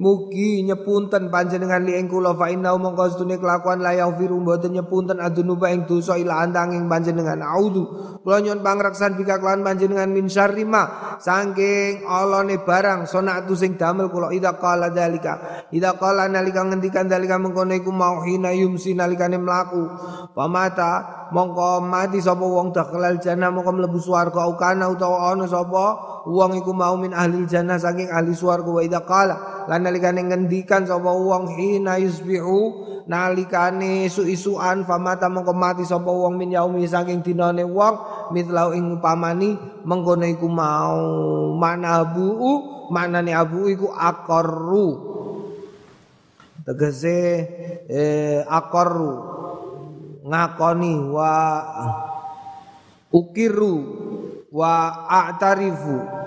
[0.01, 5.21] mugi nyepunten panjenengan li ing kula fa inna mongko sedune kelakuan la yaghfiru mboten nyepunten
[5.21, 7.45] adunuba ing dosa ila andanging panjenengan.
[7.45, 7.85] Audu
[8.25, 14.09] kula nyuwun pangreksan bika kelawan panjenengan min syarri ma saking alone barang sonatu sing damel
[14.09, 14.33] kula.
[14.33, 19.85] Ida qala dalika ida qala nalika ngendikan dalika mengkono iku mau hina yumsi nalikane mlaku.
[20.33, 25.85] Pamata mongko mati sapa wong dakhalal jannah mongko mlebu swarga ukana utawa ana sapa
[26.25, 28.69] wong iku mau min ahli jannah saking ahli swarga.
[28.73, 29.53] Wa idza qala
[29.83, 36.87] nalikane ngendikan sapa wong hina yusbihu nalikane isu-isuan famata mongko mati sapa wong min yaumi
[36.87, 37.99] saking dinane wong
[38.31, 41.03] mitlau ing upamani mengkono iku mau.
[41.59, 42.39] Manabu
[42.91, 45.11] manane abu iku akarru
[46.63, 47.19] tegese
[47.91, 49.19] eh, akarru
[50.23, 51.33] ngakoni wa
[53.11, 53.75] ukiru
[54.47, 54.73] wa
[55.11, 56.23] a'tarifu.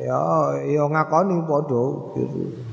[0.00, 0.22] Ya
[0.64, 1.84] ya ngakoni padha
[2.16, 2.69] gitu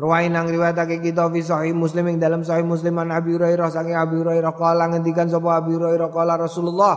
[0.00, 3.92] Ruwai nang riwayatake kita fi sahih Muslim ing dalam sahih Muslim an Abi Hurairah saking
[3.92, 6.94] Abi Hurairah kala ngendikan sapa Abi Hurairah kala Rasulullah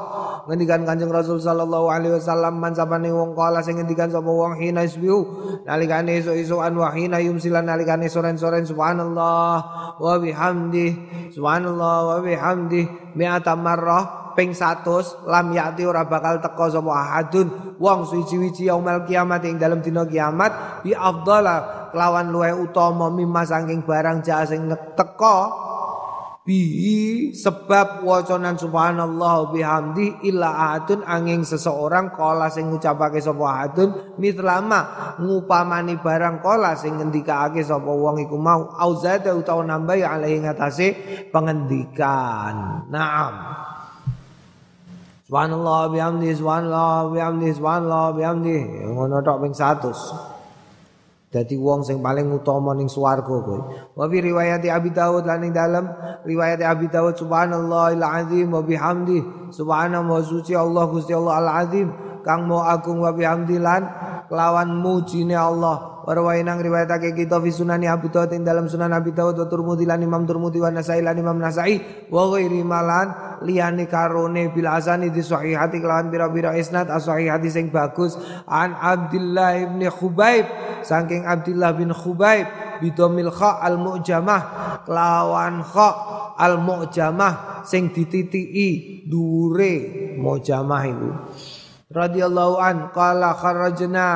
[0.48, 4.88] ngendikan Kanjeng Rasul sallallahu alaihi wasallam man sapane wong kala sing ngendikan sapa wong hina
[4.88, 5.20] isbihu
[5.68, 9.52] nalikane esuk-esukan wa hina yumsilan nalikane soren-soren subhanallah
[10.00, 10.88] wa bihamdi
[11.36, 12.88] subhanallah wa bihamdi
[13.20, 17.78] mi'ata marrah ping 100 lam yati ora bakal teko sapa ahadun.
[17.82, 23.86] Wong suci-suci yaumul kiamat ing dalam dina kiamat bi afdala kelawan luwe utama mimma saking
[23.86, 25.38] barang jaha sing teko
[26.44, 35.16] bi sebab wacanan subhanallah bihamdi illa ahadun angin seseorang kala sing ngucapake sapa ahadun mitlama
[35.24, 38.76] ngupamani barang kala sing ngendikake sapa wong iku mau.
[38.76, 40.88] Auzada utawa nambah ya alaihi ngatasé
[41.32, 42.92] pengendikan.
[42.92, 43.34] Naam
[45.34, 51.34] Subhanallah bihamdi subhanallah bihamdi subhanallah bihamdi ngono tok ping 100.
[51.34, 53.66] Dadi wong sing paling utama ning swarga kowe.
[53.98, 55.90] Wa fi riwayat Abi Dawud lan ing dalem
[56.22, 61.90] riwayat Abi Dawud subhanallah azim wa bihamdi subhanallah suci Allah Gusti Allah al azim
[62.22, 63.90] kang mau agung wa bihamdi lan
[64.30, 69.16] kelawan mujine Allah Warwai nang riwayatake kita fi sunani Abu Dawud ing dalam sunan Abi
[69.16, 71.80] Dawud wa Turmudi lan Imam Turmudi wa Nasai lan Imam Nasai
[72.12, 77.72] wa ghairi malan liyane karone bil asani di sahihati kelawan bira-bira isnad as sahihati sing
[77.72, 78.20] bagus.
[78.52, 80.46] An Abdullah bin Khubaib
[80.84, 82.52] saking Abdullah bin Khubaib
[82.84, 84.42] bidomil kha al mu'jamah
[84.84, 85.90] kelawan kha
[86.36, 89.74] al mu'jamah sing dititiki dure
[90.20, 91.12] mu'jamah iku
[91.94, 94.08] radhiyallahu an qala kharajna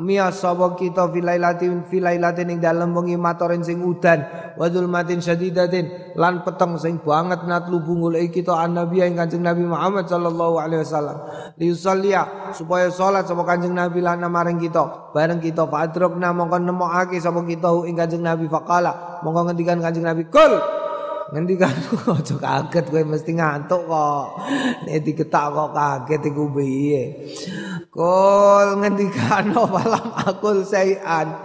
[0.00, 4.24] miya sapa kita filailatin filailatin ing dalem wengi matoren sing udan
[4.56, 9.68] wa zulmatin syadidatin lan peteng sing banget natlu bungul kita an nabi ing kanjeng nabi
[9.68, 11.16] Muhammad sallallahu alaihi wasallam.
[11.60, 15.12] Liusallia supaya salat sapa kanjeng nabi lan maring kita.
[15.12, 20.24] Bareng kita fadrokna mongko nemokake sapa kita ing kanjeng nabi faqala mongko ngendikan kanjeng nabi
[20.32, 20.56] kul
[21.34, 21.74] ngendikan
[22.14, 24.26] aja kaget kowe mesti ngantuk kok.
[24.86, 27.02] Nek diketak kok kaget iku piye?
[27.90, 31.42] Kul ngendikan malam akul sayan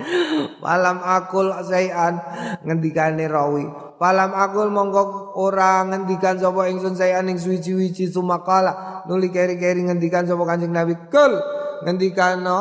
[0.61, 2.21] malam akul sayan
[2.61, 3.65] ngendikane rawi.
[3.97, 9.05] Palam akul mongko ora ngendikan sapa ingsun sayan ing suwi-suwi sumakala.
[9.09, 10.97] Nuli keri-keri ngendikan sapa Kanjeng Nabi.
[11.09, 11.37] Kul
[11.85, 12.59] ngendikan no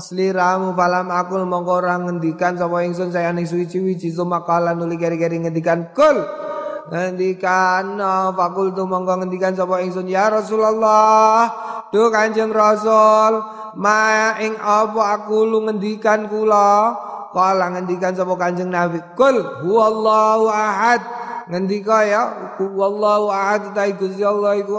[0.00, 0.72] sliramu.
[0.72, 4.72] Palam akul mongko ora ngendikan sapa ingsun sayan ing suwi-suwi sumakala.
[4.76, 6.47] Nuli keri-keri ngendikan kul
[6.88, 8.00] ngendikan
[8.32, 11.48] fakultu monggo ngendikan sapa ingsun ya Rasulullah.
[11.88, 13.40] Duh Kanjeng Rasul
[13.76, 16.96] ma ing apa aku lu ngendikan kula?
[17.32, 19.00] Kala ngendikan sapa Kanjeng Nabi.
[19.12, 21.00] Kul huwallahu ahad.
[21.48, 24.76] Ngendika ya wallahu ahad ta Gusti Allah iku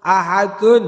[0.00, 0.84] ahadun.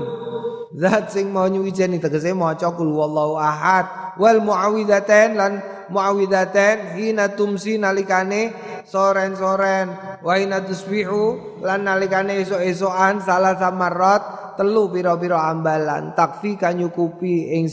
[0.72, 4.16] Zat sing mau nyuwijeni tegese maca kul wallahu ahad.
[4.16, 5.60] Wal muawwidzatain lan
[5.90, 8.52] muawwidzatain hina tumsi nalikane
[8.86, 10.18] soren-soren.
[10.22, 16.12] Wa hina tusbihu lan nalikane esuk-esukan salah samarat telu pira-pira ambalan.
[16.14, 17.66] Takfi kanyukupi ing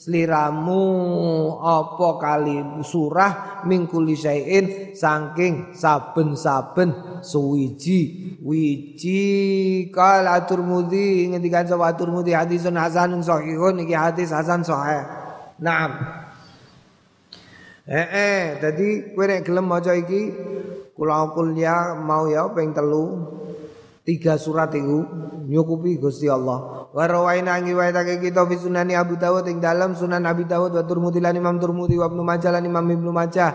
[0.00, 0.82] sliramu
[1.60, 8.32] apa kali surah mingkuli syai'in saking saben-saben suwiji.
[8.42, 9.22] Wiji
[9.94, 15.06] kala turmudi ngendikan sapa turmudi hadisun hasanun sahihun iki hadis hasan sahih.
[15.62, 16.21] Naam
[17.82, 20.30] Eh eh tadi kowe nek gelem maca iki
[20.94, 23.26] kula kuliah mau ya ping telu
[24.06, 25.02] tiga surat itu
[25.50, 26.86] nyukupi Gusti Allah.
[26.94, 31.18] Wa rawaina ngiwaitake kita fi sunani Abu Dawud ing dalam Sunan Abi Dawud wa Turmudi
[31.18, 33.50] lan Imam Turmudi wa Ibnu Majah lan Imam Ibnu Majah.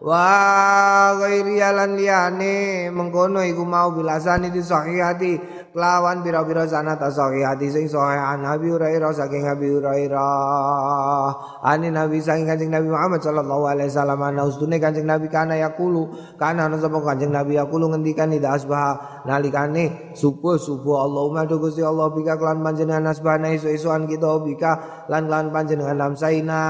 [0.00, 7.86] Wa ghairi lan liyane mengkono iku mau bilasani di sahihati kelawan bira-bira sanad hadis sing
[7.86, 11.62] sahih an Abi Hurairah saking Abi Hurairah.
[11.62, 16.10] Ani Nabi saking Kanjeng Nabi Muhammad sallallahu alaihi wasallam ana ustune Kanjeng Nabi kana yaqulu
[16.34, 21.86] kana ana sapa Kanjeng Nabi yaqulu ngendikan ida asbah nalikane subuh subuh Allahumma do Gusti
[21.86, 26.62] Allah bika kelan panjenengan asbahna isu-isuan kita bika lan lan panjenengan lamsaina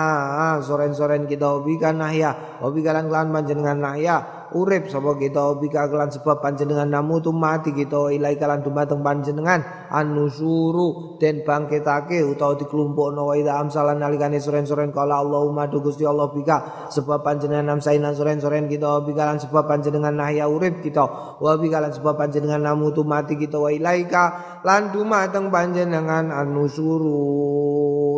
[0.61, 5.59] soren-soren kita bika nahya bika lan lan panjenengan nahya urip sapa kita?
[5.59, 8.11] Bika kelan sebab panjenengan namu tu mati kita.
[8.11, 9.63] Ilai kalan dumateng panjenengan.
[9.91, 16.31] Anusuru den bangkitake utawa dikelompokno wa ida amsalan nalikane soren-soren kala Allahumma du Gusti Allah
[16.31, 16.91] bika.
[16.91, 19.03] Sebab panjenengan namsaina soren-soren kita.
[19.07, 21.37] Bika lan sebab panjenengan nahya urip kita.
[21.39, 23.61] Wa bika lan sebab panjenengan namu tu mati kita.
[23.61, 27.51] Wa ilaika lan dumateng panjenengan anusuru.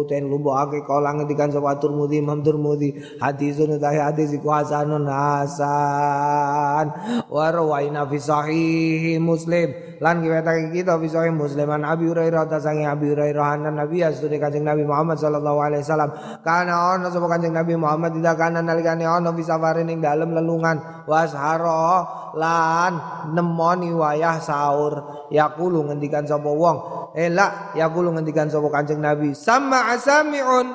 [0.06, 2.90] Den lumbokake kala ngendikan sapa Turmudi Imam Turmudi
[3.22, 6.86] hadisun utahe hadis iku hasanun hasan Hasan
[7.30, 9.98] wa rawaina fi sahih Muslim.
[10.02, 11.70] Lan kiwetake kita fi sahih Muslim.
[11.70, 15.82] An Abi Hurairah ta sange Abi Hurairah an Nabi asune Kanjeng Nabi Muhammad sallallahu alaihi
[15.86, 16.10] wasallam.
[16.42, 21.06] Kana ono sapa Kanjeng Nabi Muhammad tidak kana nalikane ono fi safarin ing dalem lelungan.
[21.06, 22.92] Washaro lan
[23.34, 25.26] nemoni wayah sahur.
[25.30, 26.78] Yaqulu ngendikan sapa wong.
[27.14, 29.36] Elak yaqulu ngendikan sapa Kanjeng Nabi.
[29.38, 30.66] Sama asamiun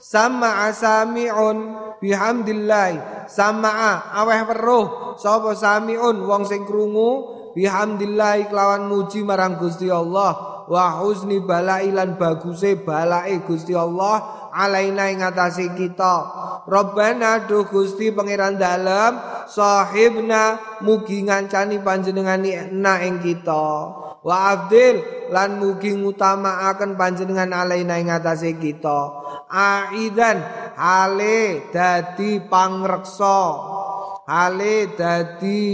[0.00, 3.24] sama asamiun bihamdillah.
[3.28, 5.14] Samaa aweh weruh.
[5.20, 10.64] Sapa samiun wong sing krungu bihamdillah kelawan muji marang Gusti Allah.
[10.70, 16.16] Wa husni balai lan baguse balai Gusti Allah alaina ing atase kita.
[16.64, 19.18] Rabbana duh Gusti pangeran dalem
[19.50, 25.00] sahibna mugi ngancani panjenengan na ing kita wa abdil
[25.30, 29.00] lan mugi ngutamaaken panjenengan alaina ing atase kita.
[29.50, 30.38] Aidan
[30.76, 33.40] hale dadi pangreksa.
[34.30, 35.66] Hale dadi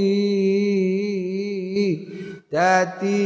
[2.49, 3.21] dadi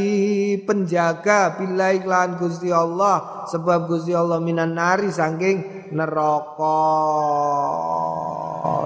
[0.67, 3.47] penjaga bila iklan Gusti Allah.
[3.47, 6.79] Sebab Gusti Allah minan nari saking neraka.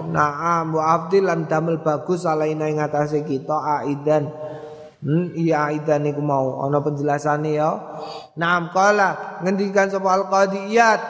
[0.05, 4.29] Naam wa afdilan damel bagus alaina ing atase kita aidan
[5.05, 6.65] Hmm, iya aidan niku mau.
[6.65, 7.77] Ana penjelasane ya.
[8.41, 9.37] Naam qala.
[9.45, 11.01] Ngendikan sapa al-qadiyat.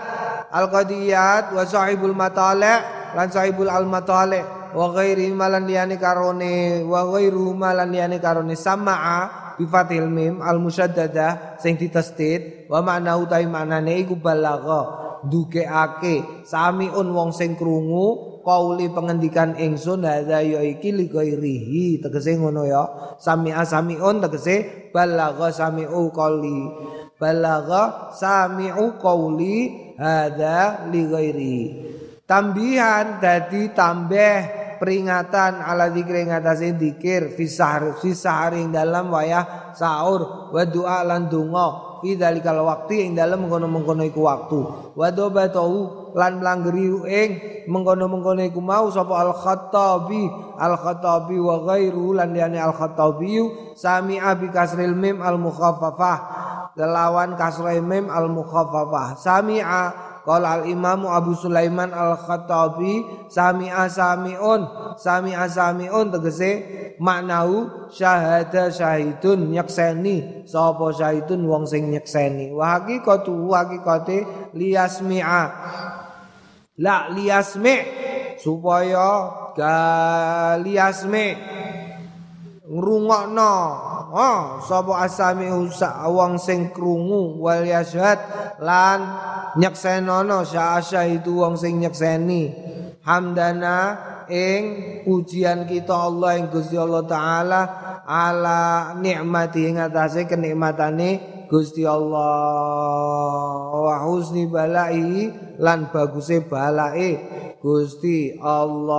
[0.51, 2.79] Al-qadiyat wa sahibul matali'
[3.15, 4.43] lan sahibul al-matali'
[4.75, 8.59] wa ghairi malan liyane karone wa ghairu malan liyane karone.
[8.59, 15.07] Samaa bi fathil mim al musyaddadah sing ditasdid wa makna utawi maknane iku balagha.
[15.23, 22.05] Dukeake samiun wong sing krungu kauli pengendikan ingsun hadza ya iki li ghairihi.
[22.05, 23.17] Tegese ngono ya.
[23.17, 26.69] Sami'a samiun tegese balagha sami'u qauli
[27.17, 29.57] balagha sami'u qauli
[29.97, 31.57] hadza li ghairi
[32.25, 34.37] tambihan dadi tambah
[34.81, 40.51] peringatan ala zikri ngatasi zikir fi sahar fi saharing dalam wayah sahur.
[40.51, 44.59] Wa doa lan donga fi dalikal waktu ing dalam mengkono-mengkono iku waktu.
[44.97, 47.29] Wa dobatahu lan mlanggeri ing
[47.67, 50.23] mengkono-mengkono iku mau sapa al khattabi
[50.55, 53.43] al khattabi wa ghairu lan liyane al khattabi
[53.75, 56.17] sami'a bi kasril mim al mukhaffafah
[56.79, 64.65] lawan kasrai mim al mukhaffafah sami'a qala al imam Abu Sulaiman al Khattabi sami'a samiun
[64.97, 66.51] sami'a samiun tegese
[66.97, 70.47] maknau syahada syahidun nyekseni.
[70.49, 72.49] Sapa syahidun wong sing nyekseni?
[72.51, 75.41] Wa haqiqatu haqiqate liyasmi'a
[76.79, 77.77] la liyasmi
[78.35, 79.75] supaya ga
[80.59, 81.27] liyasmi
[82.65, 83.53] ngrungokno.
[84.15, 88.19] Oh sapa asami wong sing krungu wal yashhad
[88.63, 88.99] lan
[89.59, 92.51] nyeksenono syasya itu wong sing nyekseni.
[93.03, 93.77] Hamdana
[94.31, 94.61] ing
[95.05, 97.61] pujian kita Allah ing Gusti Allah taala
[98.07, 102.25] ala nikmati ing atase kenikmatane Gusti Allah
[103.69, 105.29] wa husni balai
[105.61, 107.17] lan baguse balai.
[107.61, 108.93] Gusti Allah.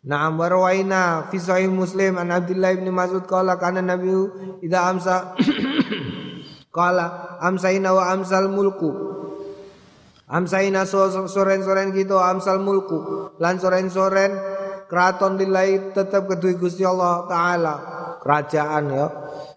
[0.00, 4.10] Naam warwaina fi sahih Muslim an Abdullah bin Mas'ud qala kana Nabi
[4.64, 5.36] idza amsa
[6.76, 8.90] qala amsaina wa amsal mulku.
[10.30, 13.30] Amsaina soren-soren gitu amsal mulku.
[13.42, 14.32] Lan soren-soren
[14.90, 19.06] keraton lillahi tetap kedui Gusti Allah taala kerajaan ya.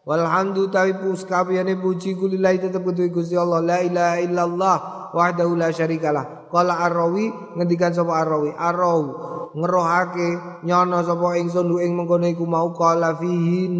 [0.03, 3.63] Walhamdu tawi puskabiyane puji kulillahi tetap kedui Gusti Allah.
[3.63, 4.75] La ilaha illallah
[5.15, 6.49] wahdahu la syarikalah.
[6.51, 8.51] Qala ar-rawi ngendikan sapa ar-rawi?
[8.55, 9.11] Ar-rawi
[9.53, 10.29] ngerohake
[10.65, 13.75] nyono sapa ingsun ing mengkono iku mau qala fihin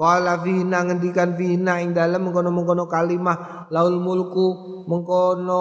[0.00, 4.80] Qala fihna ngendikan fihna ing dalem mengkono-mengkono kalimah laul mulku.
[4.88, 5.60] Mengkono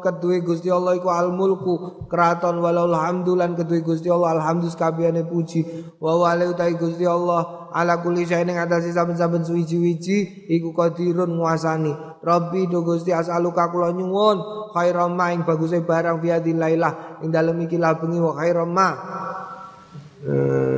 [0.00, 2.08] kedue Gusti Allah iku al mulku.
[2.08, 5.60] Keraton walau hamdulan kedue Gusti Allah alhamdulillah kabehane puji.
[6.00, 11.92] Wa utai Gusti Allah ala kulli syai'in ing atase saben-saben suwiji-wiji iku qadirun nguasani.
[12.24, 14.72] Rabbi do Gusti as'aluka kula nyuwun.
[14.72, 17.20] Khairam ing baguse barang fi lailah.
[17.20, 20.75] Ing dalem iki lah bengi wa khairam hmm.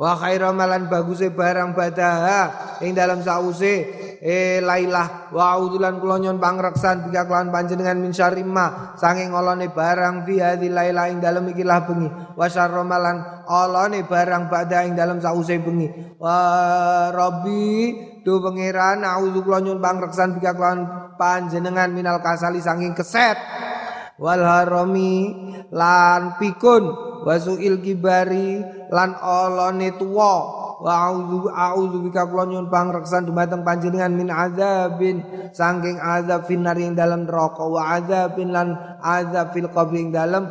[0.00, 3.84] Wa khairu malan baguse barang badaha ing dalam sause.
[4.24, 5.28] Eh lailah.
[5.28, 10.72] Wa audulan kula nyon pangreksan bika kelawan panjenengan min syarima saking olone barang fi hadhi
[10.72, 12.08] lailah ing dalam iki lah bengi.
[12.32, 16.16] Wa syarru malan olone barang badha ing dalam sause bengi.
[16.16, 17.92] Wa rabbi
[18.24, 23.36] do pangeran auzu kula nyon pangreksan bika kelawan panjenengan minal kasali saking keset
[24.20, 25.32] wal harami
[25.72, 27.08] lan pikun.
[27.20, 30.36] Wasuil kibari lan olone tuwa
[30.80, 35.20] wa a'udzu a'udzu bika kula nyuwun pangreksan dumateng panjenengan min azabin
[35.52, 38.72] saking azab finar ing dalam neraka wa azabin lan
[39.04, 40.48] azab fil qabri ing dalam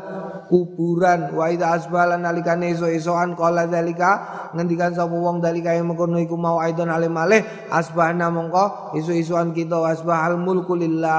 [0.49, 1.33] kuburan.
[1.33, 6.57] Wa idza asbala nalikane iso-isoan qala zalika ngendikan sapa wong dalika yang mengkono iku mau
[6.57, 11.13] aidon alim malih asbahna mongko iso-isoan kita asbahal mulku lillah.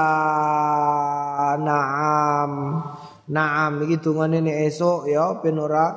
[1.59, 2.51] Na'am.
[3.31, 5.87] Naam iki dungane esuk ya ben ora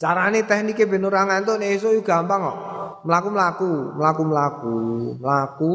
[0.00, 2.58] Carane teknike ben ora ngantuk nek esuk gampang kok.
[3.04, 4.76] Mlaku-mlaku, mlaku-mlaku,
[5.20, 5.74] mlaku,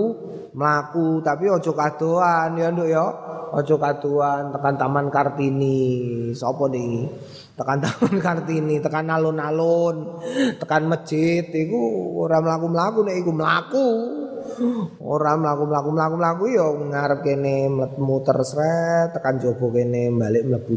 [0.58, 3.06] mlaku tapi aja kadoan ya nduk ya.
[3.54, 5.78] Aja kadoan tekan Taman Kartini.
[6.34, 7.06] Sopo niki?
[7.54, 10.18] Tekan Taman Kartini, tekan alun-alun,
[10.58, 13.90] tekan masjid iku ora mlaku-mlaku nek iku mlaku.
[15.06, 17.70] Ora mlaku-mlaku mlaku-mlaku ya ngarep kene
[18.02, 20.74] muter sret tekan jowo kene balik mlebu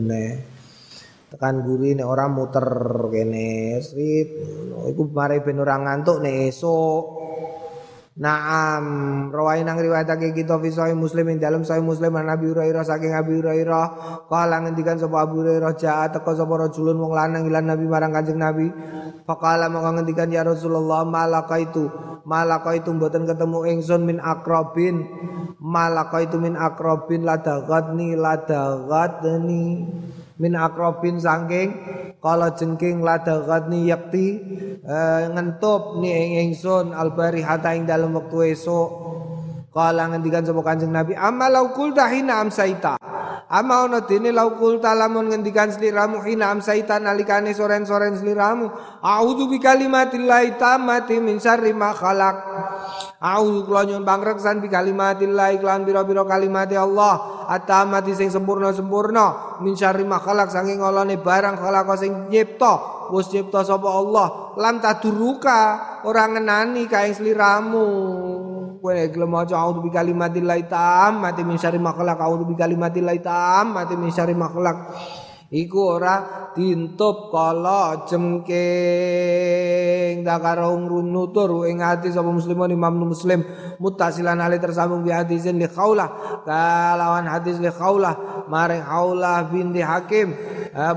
[1.29, 2.65] Tekan guri nek ora muter
[3.13, 4.29] kene srit.
[4.89, 7.05] Iku mare ben ora ngantuk nek esuk.
[8.19, 8.85] Naam
[9.31, 13.39] rawai nang riwayatake kita fi sahih Muslim ing dalam sahih Muslim Nabi Hurairah saking Abi
[13.39, 13.87] Hurairah
[14.27, 18.43] kala ngendikan sapa Abu Hurairah ja'a teko sapa rajulun wong lanang ilan Nabi marang Kanjeng
[18.43, 18.75] Nabi
[19.23, 21.87] faqala maka ngendikan ya Rasulullah malaka itu
[22.27, 25.07] malaka itu mboten ketemu ingsun min akrabin
[25.63, 29.87] malaka itu min akrabin ladagatni ladagatni
[30.39, 31.71] min akrobin sangking
[32.23, 34.27] kala jengking ladagatni yakti
[34.87, 38.89] uh, ngentup ni ing ingsun albari hata ing dalam waktu esok
[39.75, 42.99] kala ngendikan sapa kanjeng nabi amalau kulta hina amsaita
[43.49, 48.69] ama ono dene laukul talamun ngendikan sliramu hina amsaita nalikane soren-soren sliramu
[49.01, 52.37] a'udzu bi kalimatillahi tammati min syarri ma khalaq
[53.19, 57.47] a'udzu kula nyuwun pangreksan bi kalimatillahi lan pira-pira kalimat Allah.
[57.49, 63.09] Atamati sing sempurna-sempurna min syarri makhluk saking olone barang khalaq sing nyipta.
[63.09, 64.53] Wis nyipta sapa Allah?
[64.61, 65.61] Lam taduruka
[66.05, 67.87] ora ngenani kae sliramu.
[68.79, 74.13] Kowe gelem maca a'udzu bi kalimatillahi tammati min syarri makhluk a'udzu bi kalimatillahi tammati min
[74.15, 74.77] syarri makhluk
[75.49, 78.57] iku ora dintup kala jengking
[80.21, 83.45] dakaro nutur ing ati sapa muslimun imam muslim.
[83.79, 86.43] Muttasilan ali tersambung bi hadisin li khaulah.
[86.43, 88.45] Kalawan hadis li khaulah.
[88.51, 90.35] Maring khaulah binti hakim.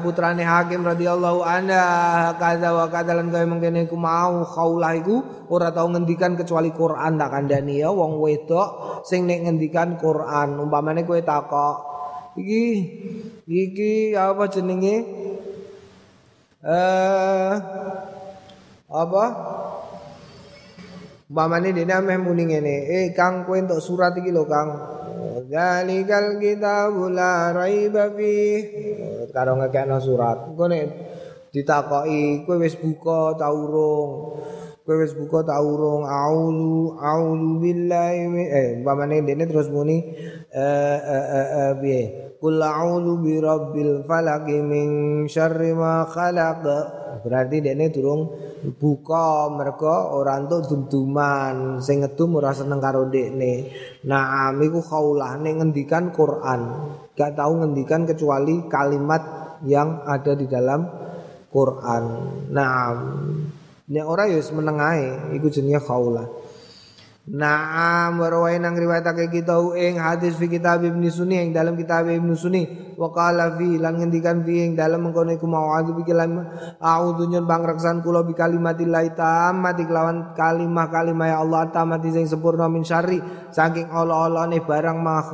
[0.02, 2.34] Putrane hakim radhiyallahu anha.
[2.42, 5.22] Kadza wa kadza lan gawe mengkene iku mau khaulah iku
[5.54, 10.58] ora tau ngendikan kecuali Quran tak kandhani ya wong wedok sing nek ngendikan Quran.
[10.58, 11.91] Umpamane kowe takok
[12.40, 12.64] iki
[13.48, 14.96] iki apa jenenge
[16.64, 17.56] eh
[18.92, 19.24] apa
[21.32, 24.68] Bamane dene ameh muni ngene, eh Kang kowe entuk surat iki lho Kang.
[25.48, 28.36] Zalikal kitabul la raiba fi.
[29.32, 30.52] Karo ngekekno surat.
[30.52, 30.84] Engko nek
[31.56, 34.44] ditakoki kowe wis buka ta urung?
[34.92, 40.04] Kowe wis buka ta urung a'udzu a'udzu billahi eh umpamane dene terus muni
[40.52, 42.02] eh eh eh piye
[42.36, 44.90] Qul a'udzu birabbil falaq min
[45.32, 46.66] syarri ma khalaq.
[47.24, 48.36] Berarti dene durung
[48.82, 53.72] buka mergo ora entuk dum-duman, sing ngedum ora seneng karo dekne.
[54.12, 54.84] Nah, iku
[55.40, 56.62] ning ngendikan Quran.
[57.16, 59.24] Gak tahu ngendikan kecuali kalimat
[59.64, 60.84] yang ada di dalam
[61.48, 62.04] Quran.
[62.52, 62.76] Nah,
[63.92, 66.32] nek ora ya wis meneng ae, iku jenenge khaulah.
[67.22, 72.34] Naam warawai nang riwayatake kita ing hadis fi kitab Ibnu Sunni ing dalam kitab Ibnu
[72.34, 72.90] Sunni.
[72.98, 76.38] Wa qala fi lan ngendikan fi ing dalam mengkono iku mau'adzu bi kalam
[76.82, 82.86] a'udzu nyun pangreksan kula bi kalimatillahi tammati kelawan kalimah-kalimah ya Allah tammati sing sempurna min
[82.86, 83.22] syarri
[83.54, 85.26] saking ala-alane barang mah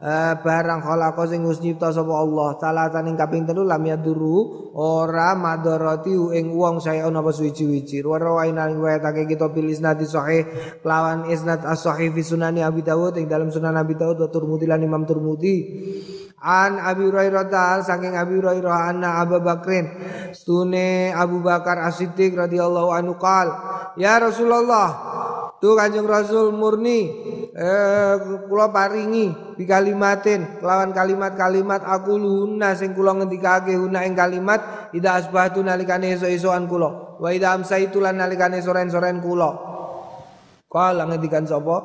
[0.00, 2.60] uh, barang khalaqa sing wis nyipta sapa Allah.
[2.60, 8.52] Salatan ing kaping telu lam yaduru ora madarati ing wong saya ana apa suwi-wiji warawai
[8.56, 10.48] nang riwayatake kita pilih nadi sahih
[10.80, 14.82] kelawan isnad as-sahih fi sunani Abi Dawud ing dalam sunan Abi Dawud wa Turmudi lan
[14.82, 15.56] Imam Turmudi
[16.42, 19.86] An Abi Hurairah ta'al saking Abi Hurairah anna Abu Bakrin
[20.34, 23.46] stune Abu Bakar As-Siddiq radhiyallahu anhu qal
[23.94, 24.88] ya Rasulullah
[25.62, 27.06] Tuh Kanjeng Rasul murni
[27.54, 28.14] eh
[28.50, 35.20] kula paringi di kalimatin kelawan kalimat-kalimat aku luna sing kula ngendikake una ing kalimat ida
[35.20, 39.52] asbahtu nalikane esuk-esukan kula wa ida amsaitu lan nalikane soren-soren kula
[40.72, 41.84] Kala ngendikan sapa?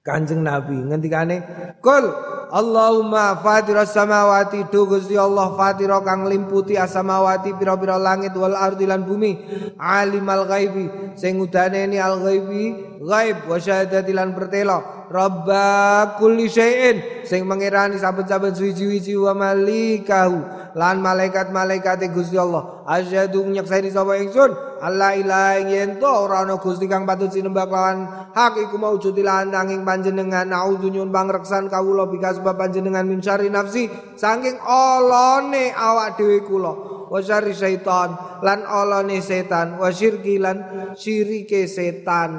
[0.00, 1.36] Kanjeng Nabi ngendikane,
[1.84, 2.08] "Kul
[2.50, 9.06] Allahumma fatiras samawati du Gusti Allah fatira kang limputi as-samawati pira-pira langit wal ardi lan
[9.06, 9.38] bumi.
[9.78, 17.42] Alimal ghaibi sing udaneni al ghaibi ghaib wa syahadati lan pertelo rabba kulli syai'in sing
[17.42, 20.38] mengirani saben-saben suci-suci wa malikahu
[20.74, 22.82] lan malaikat-malaikat Gusti Allah.
[22.86, 24.50] Asyhadu nyaksani sapa ingsun?
[24.80, 27.98] Allah ilaha yen to ora ana Gusti kang patut sinembah kelawan
[28.32, 30.48] hak iku maujud lan nanging panjenengan.
[30.50, 33.86] Nyun pangreksan kawula bika sebab panjenengan min syari nafsi
[34.16, 36.72] saking olone awak dhewe kula.
[37.12, 39.76] Wa syari syaitan lan olone setan.
[39.76, 42.32] Wa syirki lan syirike setan.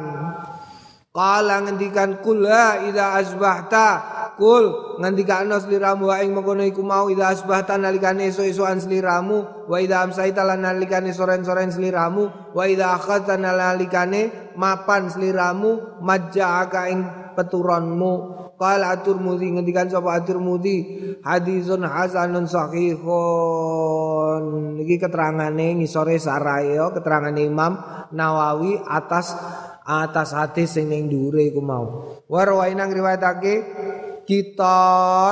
[1.11, 4.19] Kala ngendikan kula ida asbahta.
[4.41, 10.01] Kul ngendikane sliramu wa ing mengkono iku mau ida asbahta nalikane esuk-esukan sliramu wa ida
[10.01, 16.99] amsaita lan nalikane soren-soren sliramu wa ida akhadta nalikane mapan sliramu majja'aka ing
[17.37, 18.13] peturonmu
[18.61, 20.77] Qala At-Tirmidzi ngendikan sapa At-Tirmidzi
[21.25, 24.43] hadisun hasanun sahihun
[24.85, 27.81] iki keterangane ngisore sarayo keterangane Imam
[28.13, 29.33] Nawawi atas
[29.81, 32.05] atas hadis sing ning dhuwure iku mau.
[32.29, 33.53] Wa rawainang riwayatake
[34.29, 34.77] kita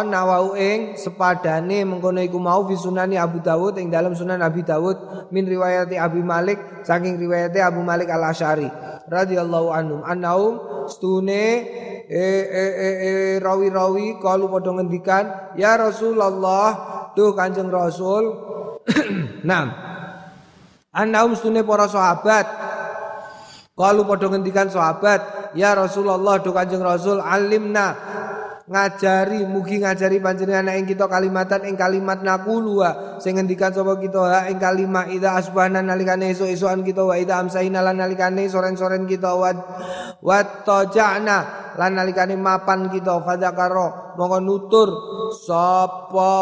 [0.10, 5.30] nawau ing sepadane mengkono iku mau fi sunani Abu Dawud ing dalam sunan Abi Dawud
[5.30, 8.68] min riwayati Abi Malik saking riwayati Abu Malik Al Asy'ari
[9.06, 10.60] radhiyallahu anhum annaum
[10.90, 11.70] stune
[12.10, 16.70] e e e, e rawi-rawi kalu padha ngendikan ya Rasulullah.
[17.14, 18.26] Tuh Kanjeng Rasul.
[19.46, 19.90] Nah
[20.90, 22.50] Annaum stune para sahabat.
[23.78, 27.96] Kalau padha ngendikan sahabat, ya Rasulullah do Kanjeng Rasul alimna
[28.70, 32.86] ngajari mugi ngajari panjenengan ing kita kalimatan ing kalimat naqulu
[33.18, 37.82] sing ngendikan sapa kita ha ing kalimat ida asbahna nalikane esuk-esukan kita wa ida amsaina
[37.82, 39.50] lan nalikane soren-soren kita wa
[40.22, 44.90] wa tajana lan nalikane mapan kita fadzakara mongko nutur.
[45.40, 46.34] Sapa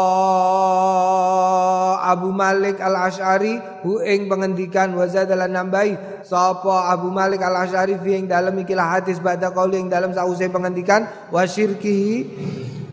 [2.02, 6.26] Abu Malik Al Asy'ari hu ing pengendikan wa zadalan nambahi.
[6.26, 8.66] Sapa Abu Malik Al Asy'ari fi ing dalem?
[8.66, 11.06] Ikilah hadis ba'da qauli ing dalem sause pengendikan.
[11.30, 12.16] Wa syirkihi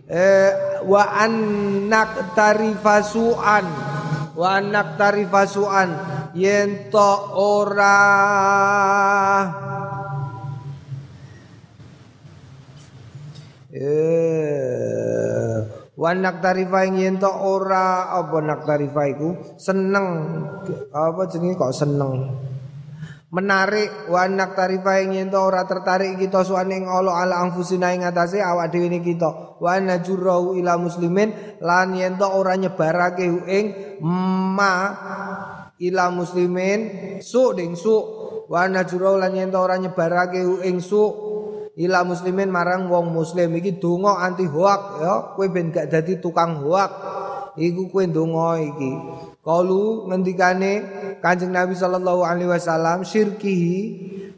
[0.05, 0.51] eh,
[0.85, 3.65] wa annak tarifasuan
[4.35, 5.89] wa annak tarifasuan
[6.35, 6.91] yen
[7.33, 7.97] ora
[13.75, 15.55] Eh,
[15.99, 17.27] wan nak tarifa yen to?
[17.27, 18.07] Ora.
[18.15, 20.07] Apa nak tarifa iku seneng.
[20.95, 22.39] Apa jenenge kok seneng?
[23.35, 24.07] Menarik.
[24.07, 25.39] Wan nak tarifa to?
[25.43, 30.55] Ora tertarik kita suane Allah ala anfusina ing atase awak dhewe ni kita wa najurau
[30.55, 31.59] ila muslimin.
[31.59, 33.99] Lan yen ora nyebarake ing
[34.55, 34.75] ma
[35.83, 36.79] ila muslimin.
[37.19, 37.91] Su ding su
[38.47, 41.24] wa najurau lan yen ora nyebarake ing su
[41.75, 43.55] ila muslimin marang wong muslim.
[43.55, 45.13] Iki donga anti hoak ya.
[45.35, 46.91] Kowe ben gak dadi tukang hoak.
[47.55, 48.91] Iku kowe donga iki.
[49.45, 50.73] Kalu ngendikane
[51.21, 53.77] Kanjeng Nabi sallallahu alaihi wasallam syirkihi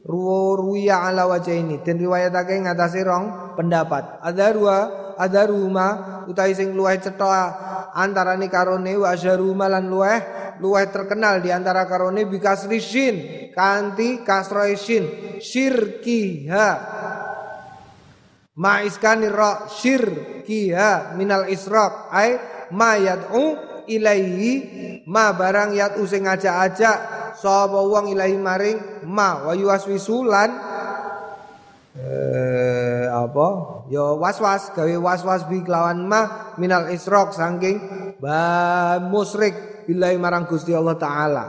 [0.03, 4.19] ruwiya ala wajhaini den riwayatake ngatasi rong pendapat.
[4.23, 7.55] Ada rumah utai sing luwih cetha
[7.95, 10.19] antarane karone wa asyaru malan luweh
[10.61, 13.15] luweh terkenal di antara karone bikasri shin
[13.55, 15.07] kanti kasroe shin
[15.41, 16.69] syirkiha
[18.58, 22.38] ma iskani ra syirkiha minal israq ai
[22.74, 23.45] ma yad'u
[23.88, 24.51] ilaihi
[25.08, 27.16] ma barang yat sing ngajak-ajak.
[27.38, 30.49] Sapa wong ilahi maring ma wa yuwaswisulan
[31.97, 33.47] eh apa?
[33.93, 37.78] Ya waswas gawe waswas bi kelawan ma minal israq saking
[38.18, 41.45] ba musyrik billahi marang Gusti Allah taala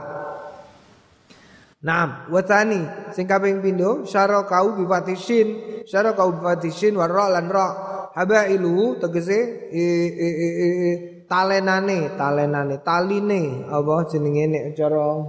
[1.79, 2.83] Naam, watani
[3.15, 4.03] sing kaping pindho?
[4.03, 7.67] Syara kau bi fatishin, syara kau bi fatishin wa ra lan ra.
[8.11, 10.89] Habailu tegese e, e, e, e,
[11.23, 13.63] talenane, talenane, taline.
[13.71, 15.23] Apa jenenge nek cara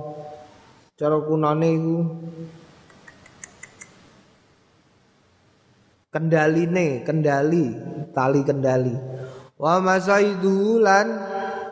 [0.98, 1.98] cara kunane iku?
[6.10, 7.66] Kendaline, kendali,
[8.10, 8.96] tali kendali.
[9.54, 11.06] Wa masaidu lan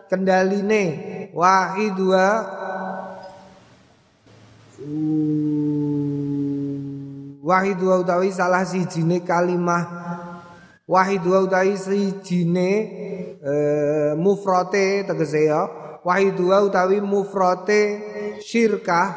[0.07, 0.83] kendaline
[1.35, 2.27] wahidwa
[7.49, 9.89] Wahid wa utawi salah sijine kalimah.
[10.85, 12.71] Wahid wa utawi sijine
[13.41, 13.53] e,
[14.21, 15.65] mufrate tegese ya.
[16.05, 17.81] Wahid wa utawi mufrate
[18.45, 19.09] syirkah.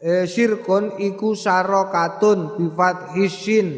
[0.00, 3.76] E, syirkun iku syarokatun bifat hisin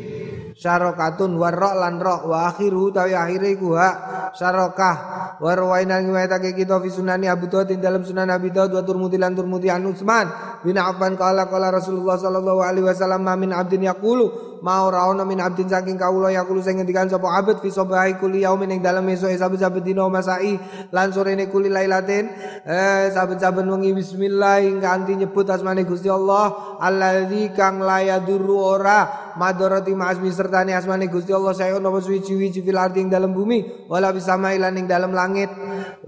[0.61, 2.29] syarokatun warok lan rok.
[2.29, 3.97] Wa akhiru utawi akhire iku hak
[4.37, 4.97] syarokah
[5.41, 6.05] wa rawaina
[6.53, 10.29] kita fi sunani Abu Dawud dalam sunan Abi Dawud wa Turmudi lan Turmudi an Utsman
[10.61, 15.41] bin Affan qala qala Rasulullah sallallahu alaihi wasallam min abdin yaqulu ma ora ana min
[15.41, 19.33] abdin saking kawula yaqulu sing ngendikan sapa abd fi sabahi kulli yaumin ing dalem esuk
[19.33, 20.61] saben-saben dina masai
[20.93, 22.29] lan sorene kulli lailatin.
[22.67, 29.95] Eh saben-saben wengi bismillah kanthi nyebut asmane Gusti Allah allazi kang la yadurru ora madorati
[29.95, 34.77] ma'asmi sertane asmane Gusti Allah saya ono suwi-wiji fil ing dalem bumi wala bisa mailan
[34.77, 35.51] ing dalem langit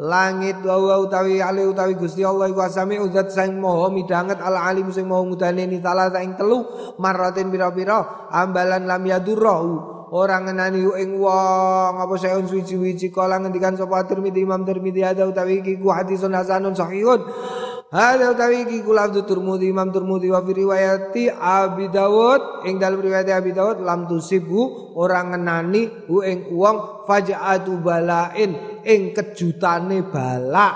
[0.01, 4.89] langit wa utawi ali utawi Gusti Allah iku asami uzat sing maha midanget al alim
[4.89, 6.65] sing maha mudane ni talata ing telu
[6.97, 14.05] maratin pira-pira ambalan lam yadurru orang ngenani ing wong apa saeun suci-wici kala ngendikan sapa
[14.05, 17.21] Tirmidzi Imam Tirmidzi ada utawi iki ku hadisun hasanun sahihun
[17.93, 22.65] Hada utawi iki kula Turmudi Imam Turmudi wa fi riwayati Abi Dawud.
[22.65, 29.13] Ing dalam riwayat Abi Dawud lam tusibu orang ngenani hu ing wong faja'atu balain ing
[29.13, 30.75] kejutane balak.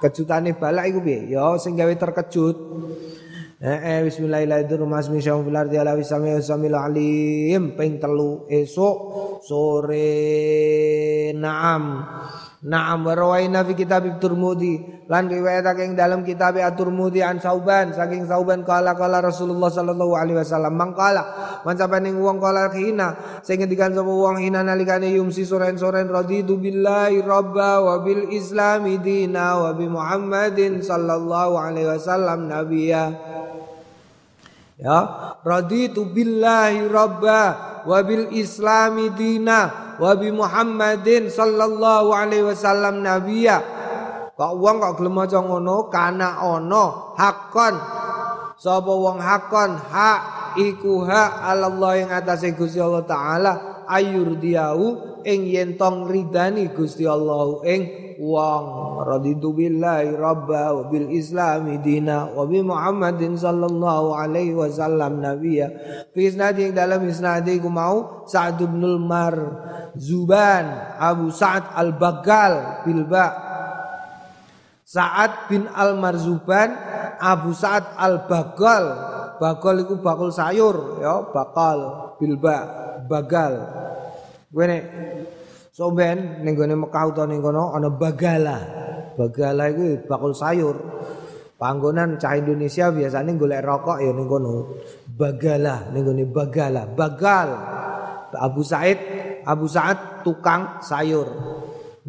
[0.00, 1.28] Kejutane balak iku piye?
[1.28, 2.56] Ya sing gawe terkejut.
[3.60, 7.76] Eh, eh bismillahirrahmanirrahim alim.
[7.76, 8.96] Ping telu esok
[9.44, 10.16] sore.
[11.36, 12.00] Naam
[12.60, 14.84] Naam wa rawaina fi kitab Turmudi.
[15.08, 20.38] Lan riwayatake ing dalam kitab At-Turmudi an Sauban saking Sauban kala kala Rasulullah sallallahu alaihi
[20.38, 21.24] wasallam mangkala
[21.64, 27.80] mancapane wong kala hina sing ngendikan sapa wong hina nalikane yumsi soren-soren raditu billahi rabba
[27.80, 33.04] wa bil islami dina wa bi Muhammadin sallallahu alaihi wasallam nabiyya.
[34.76, 34.98] Ya
[35.42, 37.42] raditu billahi rabba
[37.88, 43.60] wa bil islami dina wa bi Muhammadin sallallahu alaihi wasallam nabiya.
[44.32, 47.76] Kok wong kok gelem maca ngono kana ana hakon.
[48.56, 50.20] Sapa wong hakon hak
[50.56, 54.82] iku hak Allah yang atase Gusti Allah taala ayur diau
[55.26, 58.64] ing yen tong ridani Gusti Allah ing wong.
[59.00, 65.72] Raditu billahi rabba wa bil islami dina wa bi muhammadin sallallahu alaihi wasallam nabiyya.
[66.14, 69.34] Fi isnadi dalam isnadi ku mau Sa'd bin Mar
[69.98, 73.26] Zuban Abu Sa'ad Al-Baggal bil ba.
[74.86, 76.70] Sa'ad bin Al-Marzuban
[77.18, 78.84] Abu Sa'ad Al-Baggal.
[79.40, 82.60] Bagol iku bakul sayur ya bakal bilba
[83.08, 83.56] bagal
[84.50, 84.82] gue nek
[85.70, 88.58] Soben ning gone Mekah utawa ning kono ana bagala.
[89.14, 90.76] Bagala iku bakul sayur.
[91.56, 94.76] Panggonan cah Indonesia biasanya golek rokok ya ning kono.
[95.08, 97.48] Bagala ning bagala, bagal.
[98.30, 98.98] Abu Said,
[99.42, 101.26] Abu Sa'ad tukang sayur.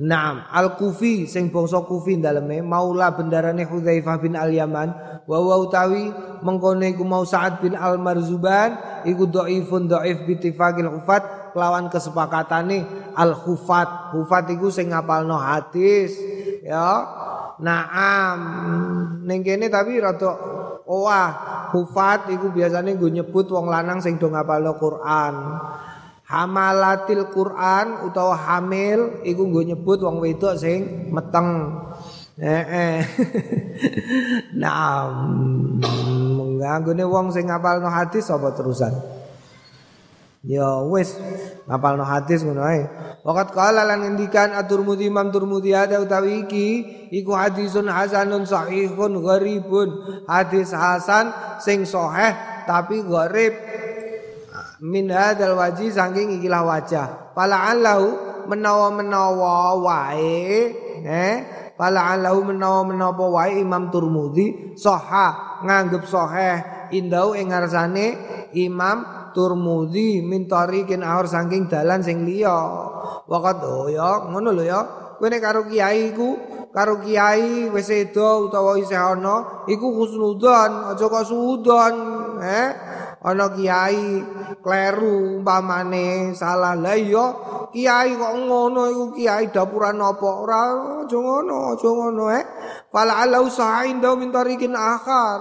[0.01, 4.89] Naam, Al-Kufi sing bangsa Kufi daleme maula bendarane Hudzaifah bin Al-Yaman
[5.27, 6.09] wa wa utawi
[6.41, 10.89] mengkono iku mau Sa'ad bin Al-Marzuban iku dhaifun dhaif bi tifaqil
[11.51, 16.15] ufat kelawan kesepakatane al hufat hufat iku sing ngapalno hadis
[16.63, 17.19] ya.
[17.61, 18.39] Naam.
[19.27, 20.31] Ning kene tapi rada
[20.87, 21.29] owah.
[21.75, 25.35] Hufat iku biasane nggo nyebut wong lanang sing do ngapalno Quran.
[26.31, 31.75] Hamalatil Quran utawa hamil iku nggo nyebut wong wedok sing meteng.
[32.41, 32.99] Eh eh
[34.61, 35.05] nah
[36.33, 39.20] mengganggu wong sing ngapalno hadis apa terusan
[40.41, 41.13] Ya wis
[41.69, 42.89] ngapalno hadis ngono ae.
[43.21, 46.67] Waqat qala lan ngendikan At-Tirmidzi Imam Tirmidzi ada utawi iki
[47.13, 49.89] iku hadisun hasanun sahihun gharibun.
[50.25, 51.29] Hadis hasan
[51.61, 52.33] sing sahih
[52.65, 53.53] tapi gharib.
[54.81, 57.37] Min hadzal waji saking ikilah wajah.
[57.37, 60.73] Fala allahu menawa-menawa wae
[61.05, 68.17] eh Fala alahu menawa-menawa wae Imam Turmudi soha nganggep sahih indau ing ngarsane
[68.53, 72.55] Imam Turmudi min tariqin ahor saking dalan sing liya.
[73.27, 74.81] Wakat oh ya ngono lho ya.
[75.21, 76.33] Kowe nek karo kiai iku
[76.73, 81.93] karo kiai wis sedo utawa isih ana iku husnudzon aja kok suudon
[82.41, 82.67] eh
[83.21, 84.17] ana kiai
[84.65, 86.73] kleru umpamane salah.
[86.73, 87.25] Lah iya
[87.69, 90.29] kiai kok ngono iku kiai dapuran apa?
[90.41, 90.63] Ora
[91.05, 92.45] aja ngono aja ngono eh
[92.89, 95.39] fala alau sa'in daw min tariqin akhar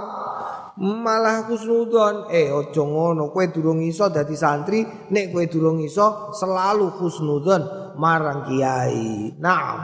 [0.81, 4.81] malah husnudon eh ojo ngono kowe durung iso dadi santri
[5.13, 7.63] nek kowe durung iso selalu husnudon
[8.01, 9.37] marang kiai.
[9.37, 9.79] Naam.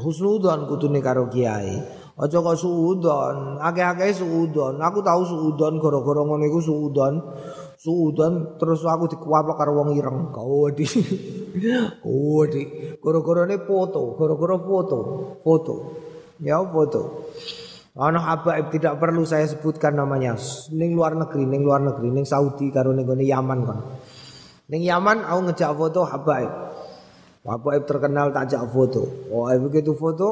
[0.00, 1.76] Husnudon kutune karo kiai.
[2.16, 4.80] Aja kok suudon akeh-akeh suudon.
[4.80, 7.20] Aku tahu suudon gara-gara ngono iku suudon.
[7.76, 10.32] Suudon terus aku dikuaplok karo wong ireng.
[10.32, 10.88] Kau di
[12.00, 14.98] kau di gara-garane foto gara-gara foto.
[15.44, 15.74] Foto.
[16.40, 17.32] Ya foto
[17.96, 20.36] Ana habaib tidak perlu saya sebutkan namanya.
[20.68, 23.78] Ning luar negeri, ning luar negeri, ning Saudi karo ning Yaman kan.
[24.68, 26.52] Ning Yaman aku ngejak foto habaib.
[27.48, 29.00] Habaib terkenal tajak foto.
[29.32, 30.28] Oh, begitu foto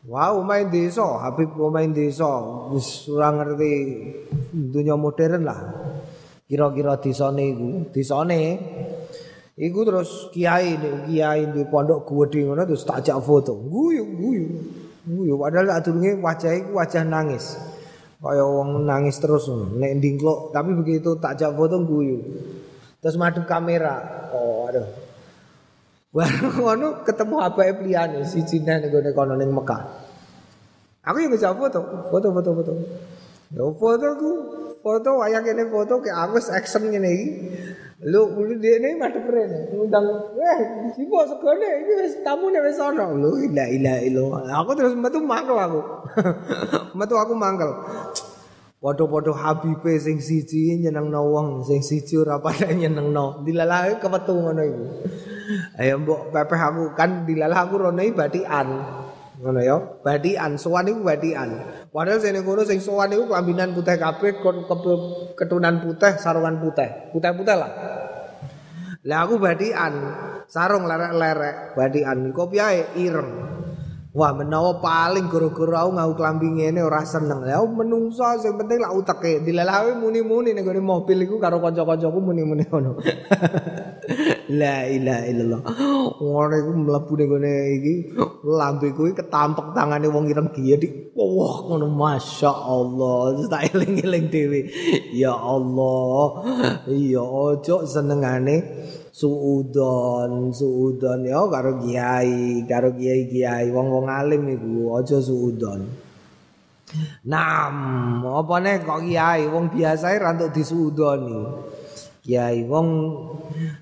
[0.00, 2.24] Wow, main desa, Habib main desa,
[2.72, 3.72] wis ora ngerti
[4.48, 5.60] dunia modern lah.
[6.48, 8.40] Kira-kira desane iku, desane
[9.60, 13.52] iku terus kiai kiai di pondok gede ngono terus tajak foto.
[13.60, 14.39] Guyu guyu.
[15.04, 17.56] Guyu padahal sadurunge wajah iku wajah nangis.
[18.20, 22.20] Kaya wong nangis terus nek ndingklok tapi begitu tak jak foto guyu.
[23.00, 24.28] Terus madhep kamera.
[24.36, 24.84] Oh aduh.
[26.10, 29.82] Baru ngono ketemu abae liyane siji nang ngene kono ning Mekah.
[31.00, 31.80] Aku yang ngejak foto,
[32.12, 32.72] foto foto foto.
[33.56, 34.30] Yo foto ku
[34.80, 37.28] foto wayang kene foto ke aku action ngene iki.
[38.00, 40.08] Lu dia ini madhep rene ngundang
[40.40, 40.58] eh
[40.96, 43.12] sipo segone iki wis tamune wis ana.
[43.12, 44.24] Lu ila ila ilo.
[44.40, 45.80] Aku terus metu mangkel aku.
[46.98, 47.70] metu aku mangkel.
[48.80, 53.44] Padha-padha Habibe sing siji nyenengno wong, sing siji ora padha nyenengno.
[53.44, 54.84] Dilalahe kepetu ngono iku.
[55.76, 58.68] Ayo mbok pepeh aku kan dilalah aku rono iki batikan.
[59.40, 61.48] Ngono ya, batikan sowan iku batikan.
[61.88, 64.36] Padahal sing ngono sing sowan iku kelambinan putih kabeh
[65.32, 67.08] ketunan putih, sarungan putih.
[67.16, 67.72] Putih-putih lah.
[69.00, 69.96] Lah aku badian,
[70.44, 73.32] sarung lerek-lerek, badian kopi ae ireng.
[74.10, 77.46] Wah, menawa paling gara-gara aku ngau klambi ngene ora seneng.
[77.46, 79.38] Ya menungso sing penting lak uteke.
[79.38, 82.98] Dilalawe muni-muni ning gone mobil iku karo kanca-kancaku muni-muni ngono.
[84.58, 85.62] La ilaha illallah.
[86.18, 87.94] Ngono iku mlebu ning gone iki
[88.50, 90.88] lambe kuwi ketampek tangane wong ireng giye di.
[91.14, 93.46] Wah, ngono masyaallah.
[93.46, 94.60] Tak eling-eling dhewe.
[95.14, 96.50] Ya Allah.
[96.90, 101.20] Iya, ojo senengane suudon suudon.
[101.28, 103.68] Ya karo kiai karo kiai kiai.
[103.68, 105.84] Wong wong alim iku aja suudon.
[107.28, 107.74] Nam
[108.24, 109.44] apa nek kok kiai?
[109.52, 111.68] Wong biasa ra entuk disuudoni.
[112.20, 112.88] Kiai wong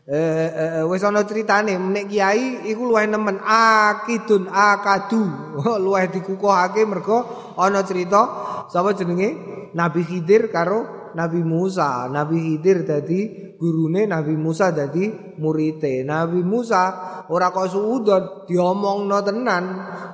[0.07, 5.23] eh, eh wis ana critane nek kiai iku luwih nemen akidun akadu.
[5.85, 8.23] Luwih dikukuhake mergo ana cerita
[8.67, 9.59] sapa jenenge?
[9.69, 15.11] Nabi Khidir karo Nabi Musa Nabi Khidir dadi gurune Nabi Musa dadi
[15.43, 16.07] murite.
[16.07, 16.83] Nabi Musa
[17.27, 19.65] ora kok suudon diomongno tenan.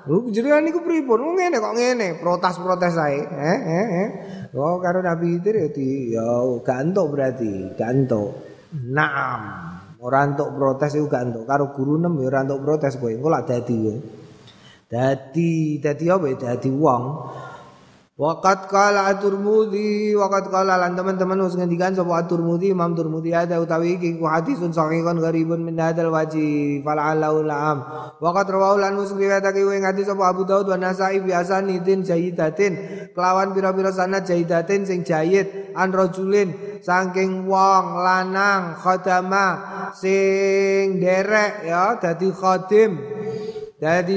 [0.08, 1.36] Lho jenengan niku pripun?
[1.36, 3.20] Ngene kok ngene, protes-protes ae.
[3.20, 4.08] Eh eh eh.
[4.56, 6.28] Oh karo Nabi Khidir ya di ya
[6.64, 8.32] gantuk berarti, gantuk.
[8.74, 9.40] Naam.
[10.04, 11.32] Ora entuk protes iku gak.
[11.48, 13.08] Karo guru nem ya ora entuk protes kowe.
[13.12, 13.96] Engko lak dadi kowe.
[14.84, 16.26] Dadi dadi apa?
[16.36, 17.04] Dadi wong.
[18.14, 23.98] Waqat qala at-Tirmidzi waqat qala lan teman-teman wis ngendikan sapa at-Tirmidzi Imam Tirmidzi ada utawi
[23.98, 27.82] iki ku hadisun sahihun gharibun min hadal waji fal alau la'am.
[28.22, 32.78] Waqat rawahu lan wis riwayatake ing hadis sapa Abu Daud wa Nasa'i biasa nidin jayidatin.
[33.18, 36.54] Kelawan pira-pira sanad jayidatin sing jayid an rajulin
[36.86, 42.90] saking wong lanang khadama sing derek ya dadi khadim
[43.84, 44.16] Jadi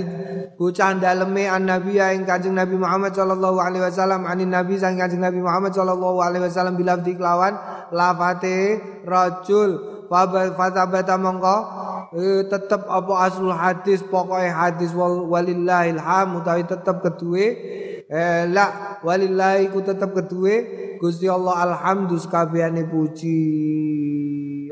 [0.56, 5.20] bocah daleme an nabi ing Kanjeng Nabi Muhammad sallallahu alaihi wasallam anin nabi sang Kanjeng
[5.20, 7.52] Nabi Muhammad sallallahu alaihi wasallam bila diklawan
[7.92, 11.58] lafate rajul fatabata mongko
[12.16, 17.46] e, tetep apa asul hadis pokoke hadis walillahil ham utawi tetep kedue
[18.08, 23.38] eh, la walillahi ku tetep kedue Gusti Allah alhamdulillah kabehane puji.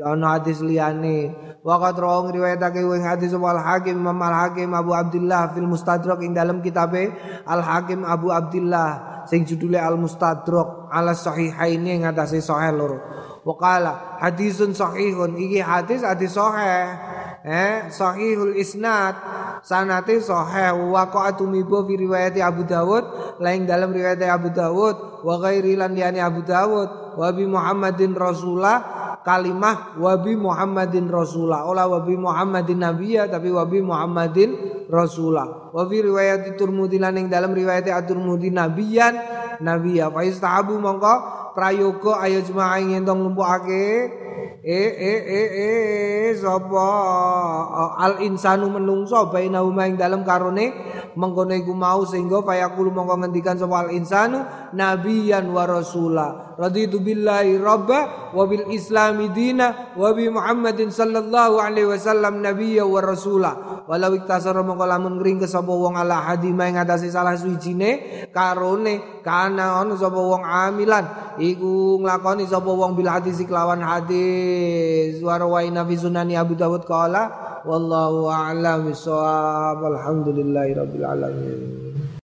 [0.02, 5.50] Ana hadis liyane Waqat rawang riwayatake wing hadis wal Hakim Imam Al Hakim Abu Abdullah
[5.50, 7.10] fil Mustadrak ing dalam kitabe
[7.42, 13.02] Al Hakim Abu Abdullah sing judule Al Mustadrak ala sahihaini ing atase sahih loro.
[13.42, 17.02] Waqala hadisun sahihun iki hadis hadis sahih.
[17.42, 19.18] Eh sahihul isnad
[19.66, 25.34] sanate sahih wa qa'atu mibo fi riwayat Abu Dawud lain dalam riwayat Abu Dawud wa
[25.42, 31.66] ghairi lan Abu Dawud wa bi Muhammadin Rasulullah kalimah wabi Muhammadin Rasulullah.
[31.66, 34.54] Olah wabi Muhammadin Nabiya tapi wabi Muhammadin
[34.86, 35.74] Rasulullah.
[35.74, 39.14] Wabi riwayat Turmudi laning dalam riwayat At-Turmudi Nabiyan
[39.58, 40.14] Nabiya.
[40.14, 41.14] Fa istahabu mongko
[41.58, 44.12] prayoga ayo jemaah ingin tong lumpukake
[44.60, 46.84] eh eh eh eh sapa
[47.96, 50.74] al insanu menungso bainahu ing dalam karone
[51.16, 54.44] mengkono iku mau sehingga fayaqulu mongko ngendikan sapa al insanu
[54.76, 62.40] nabiyan wa rasula raditu billahi rabba wa bil islami dina wa muhammadin sallallahu alaihi wasallam
[62.40, 63.52] nabiyya wa rasula
[63.86, 69.22] walau iktasara mongko lamun ngring ke sapa wong ala hadima ing atase salah suwijine karone
[69.26, 71.34] kana ono sapa wong amilan.
[71.36, 75.18] Iku nglakoni sapa wong bil hadis kelawan hadis.
[75.18, 79.82] Warwaina fi sunani Abu Dawud qala wallahu a'lam bissawab.
[79.82, 82.06] Alhamdulillahi rabbil alamin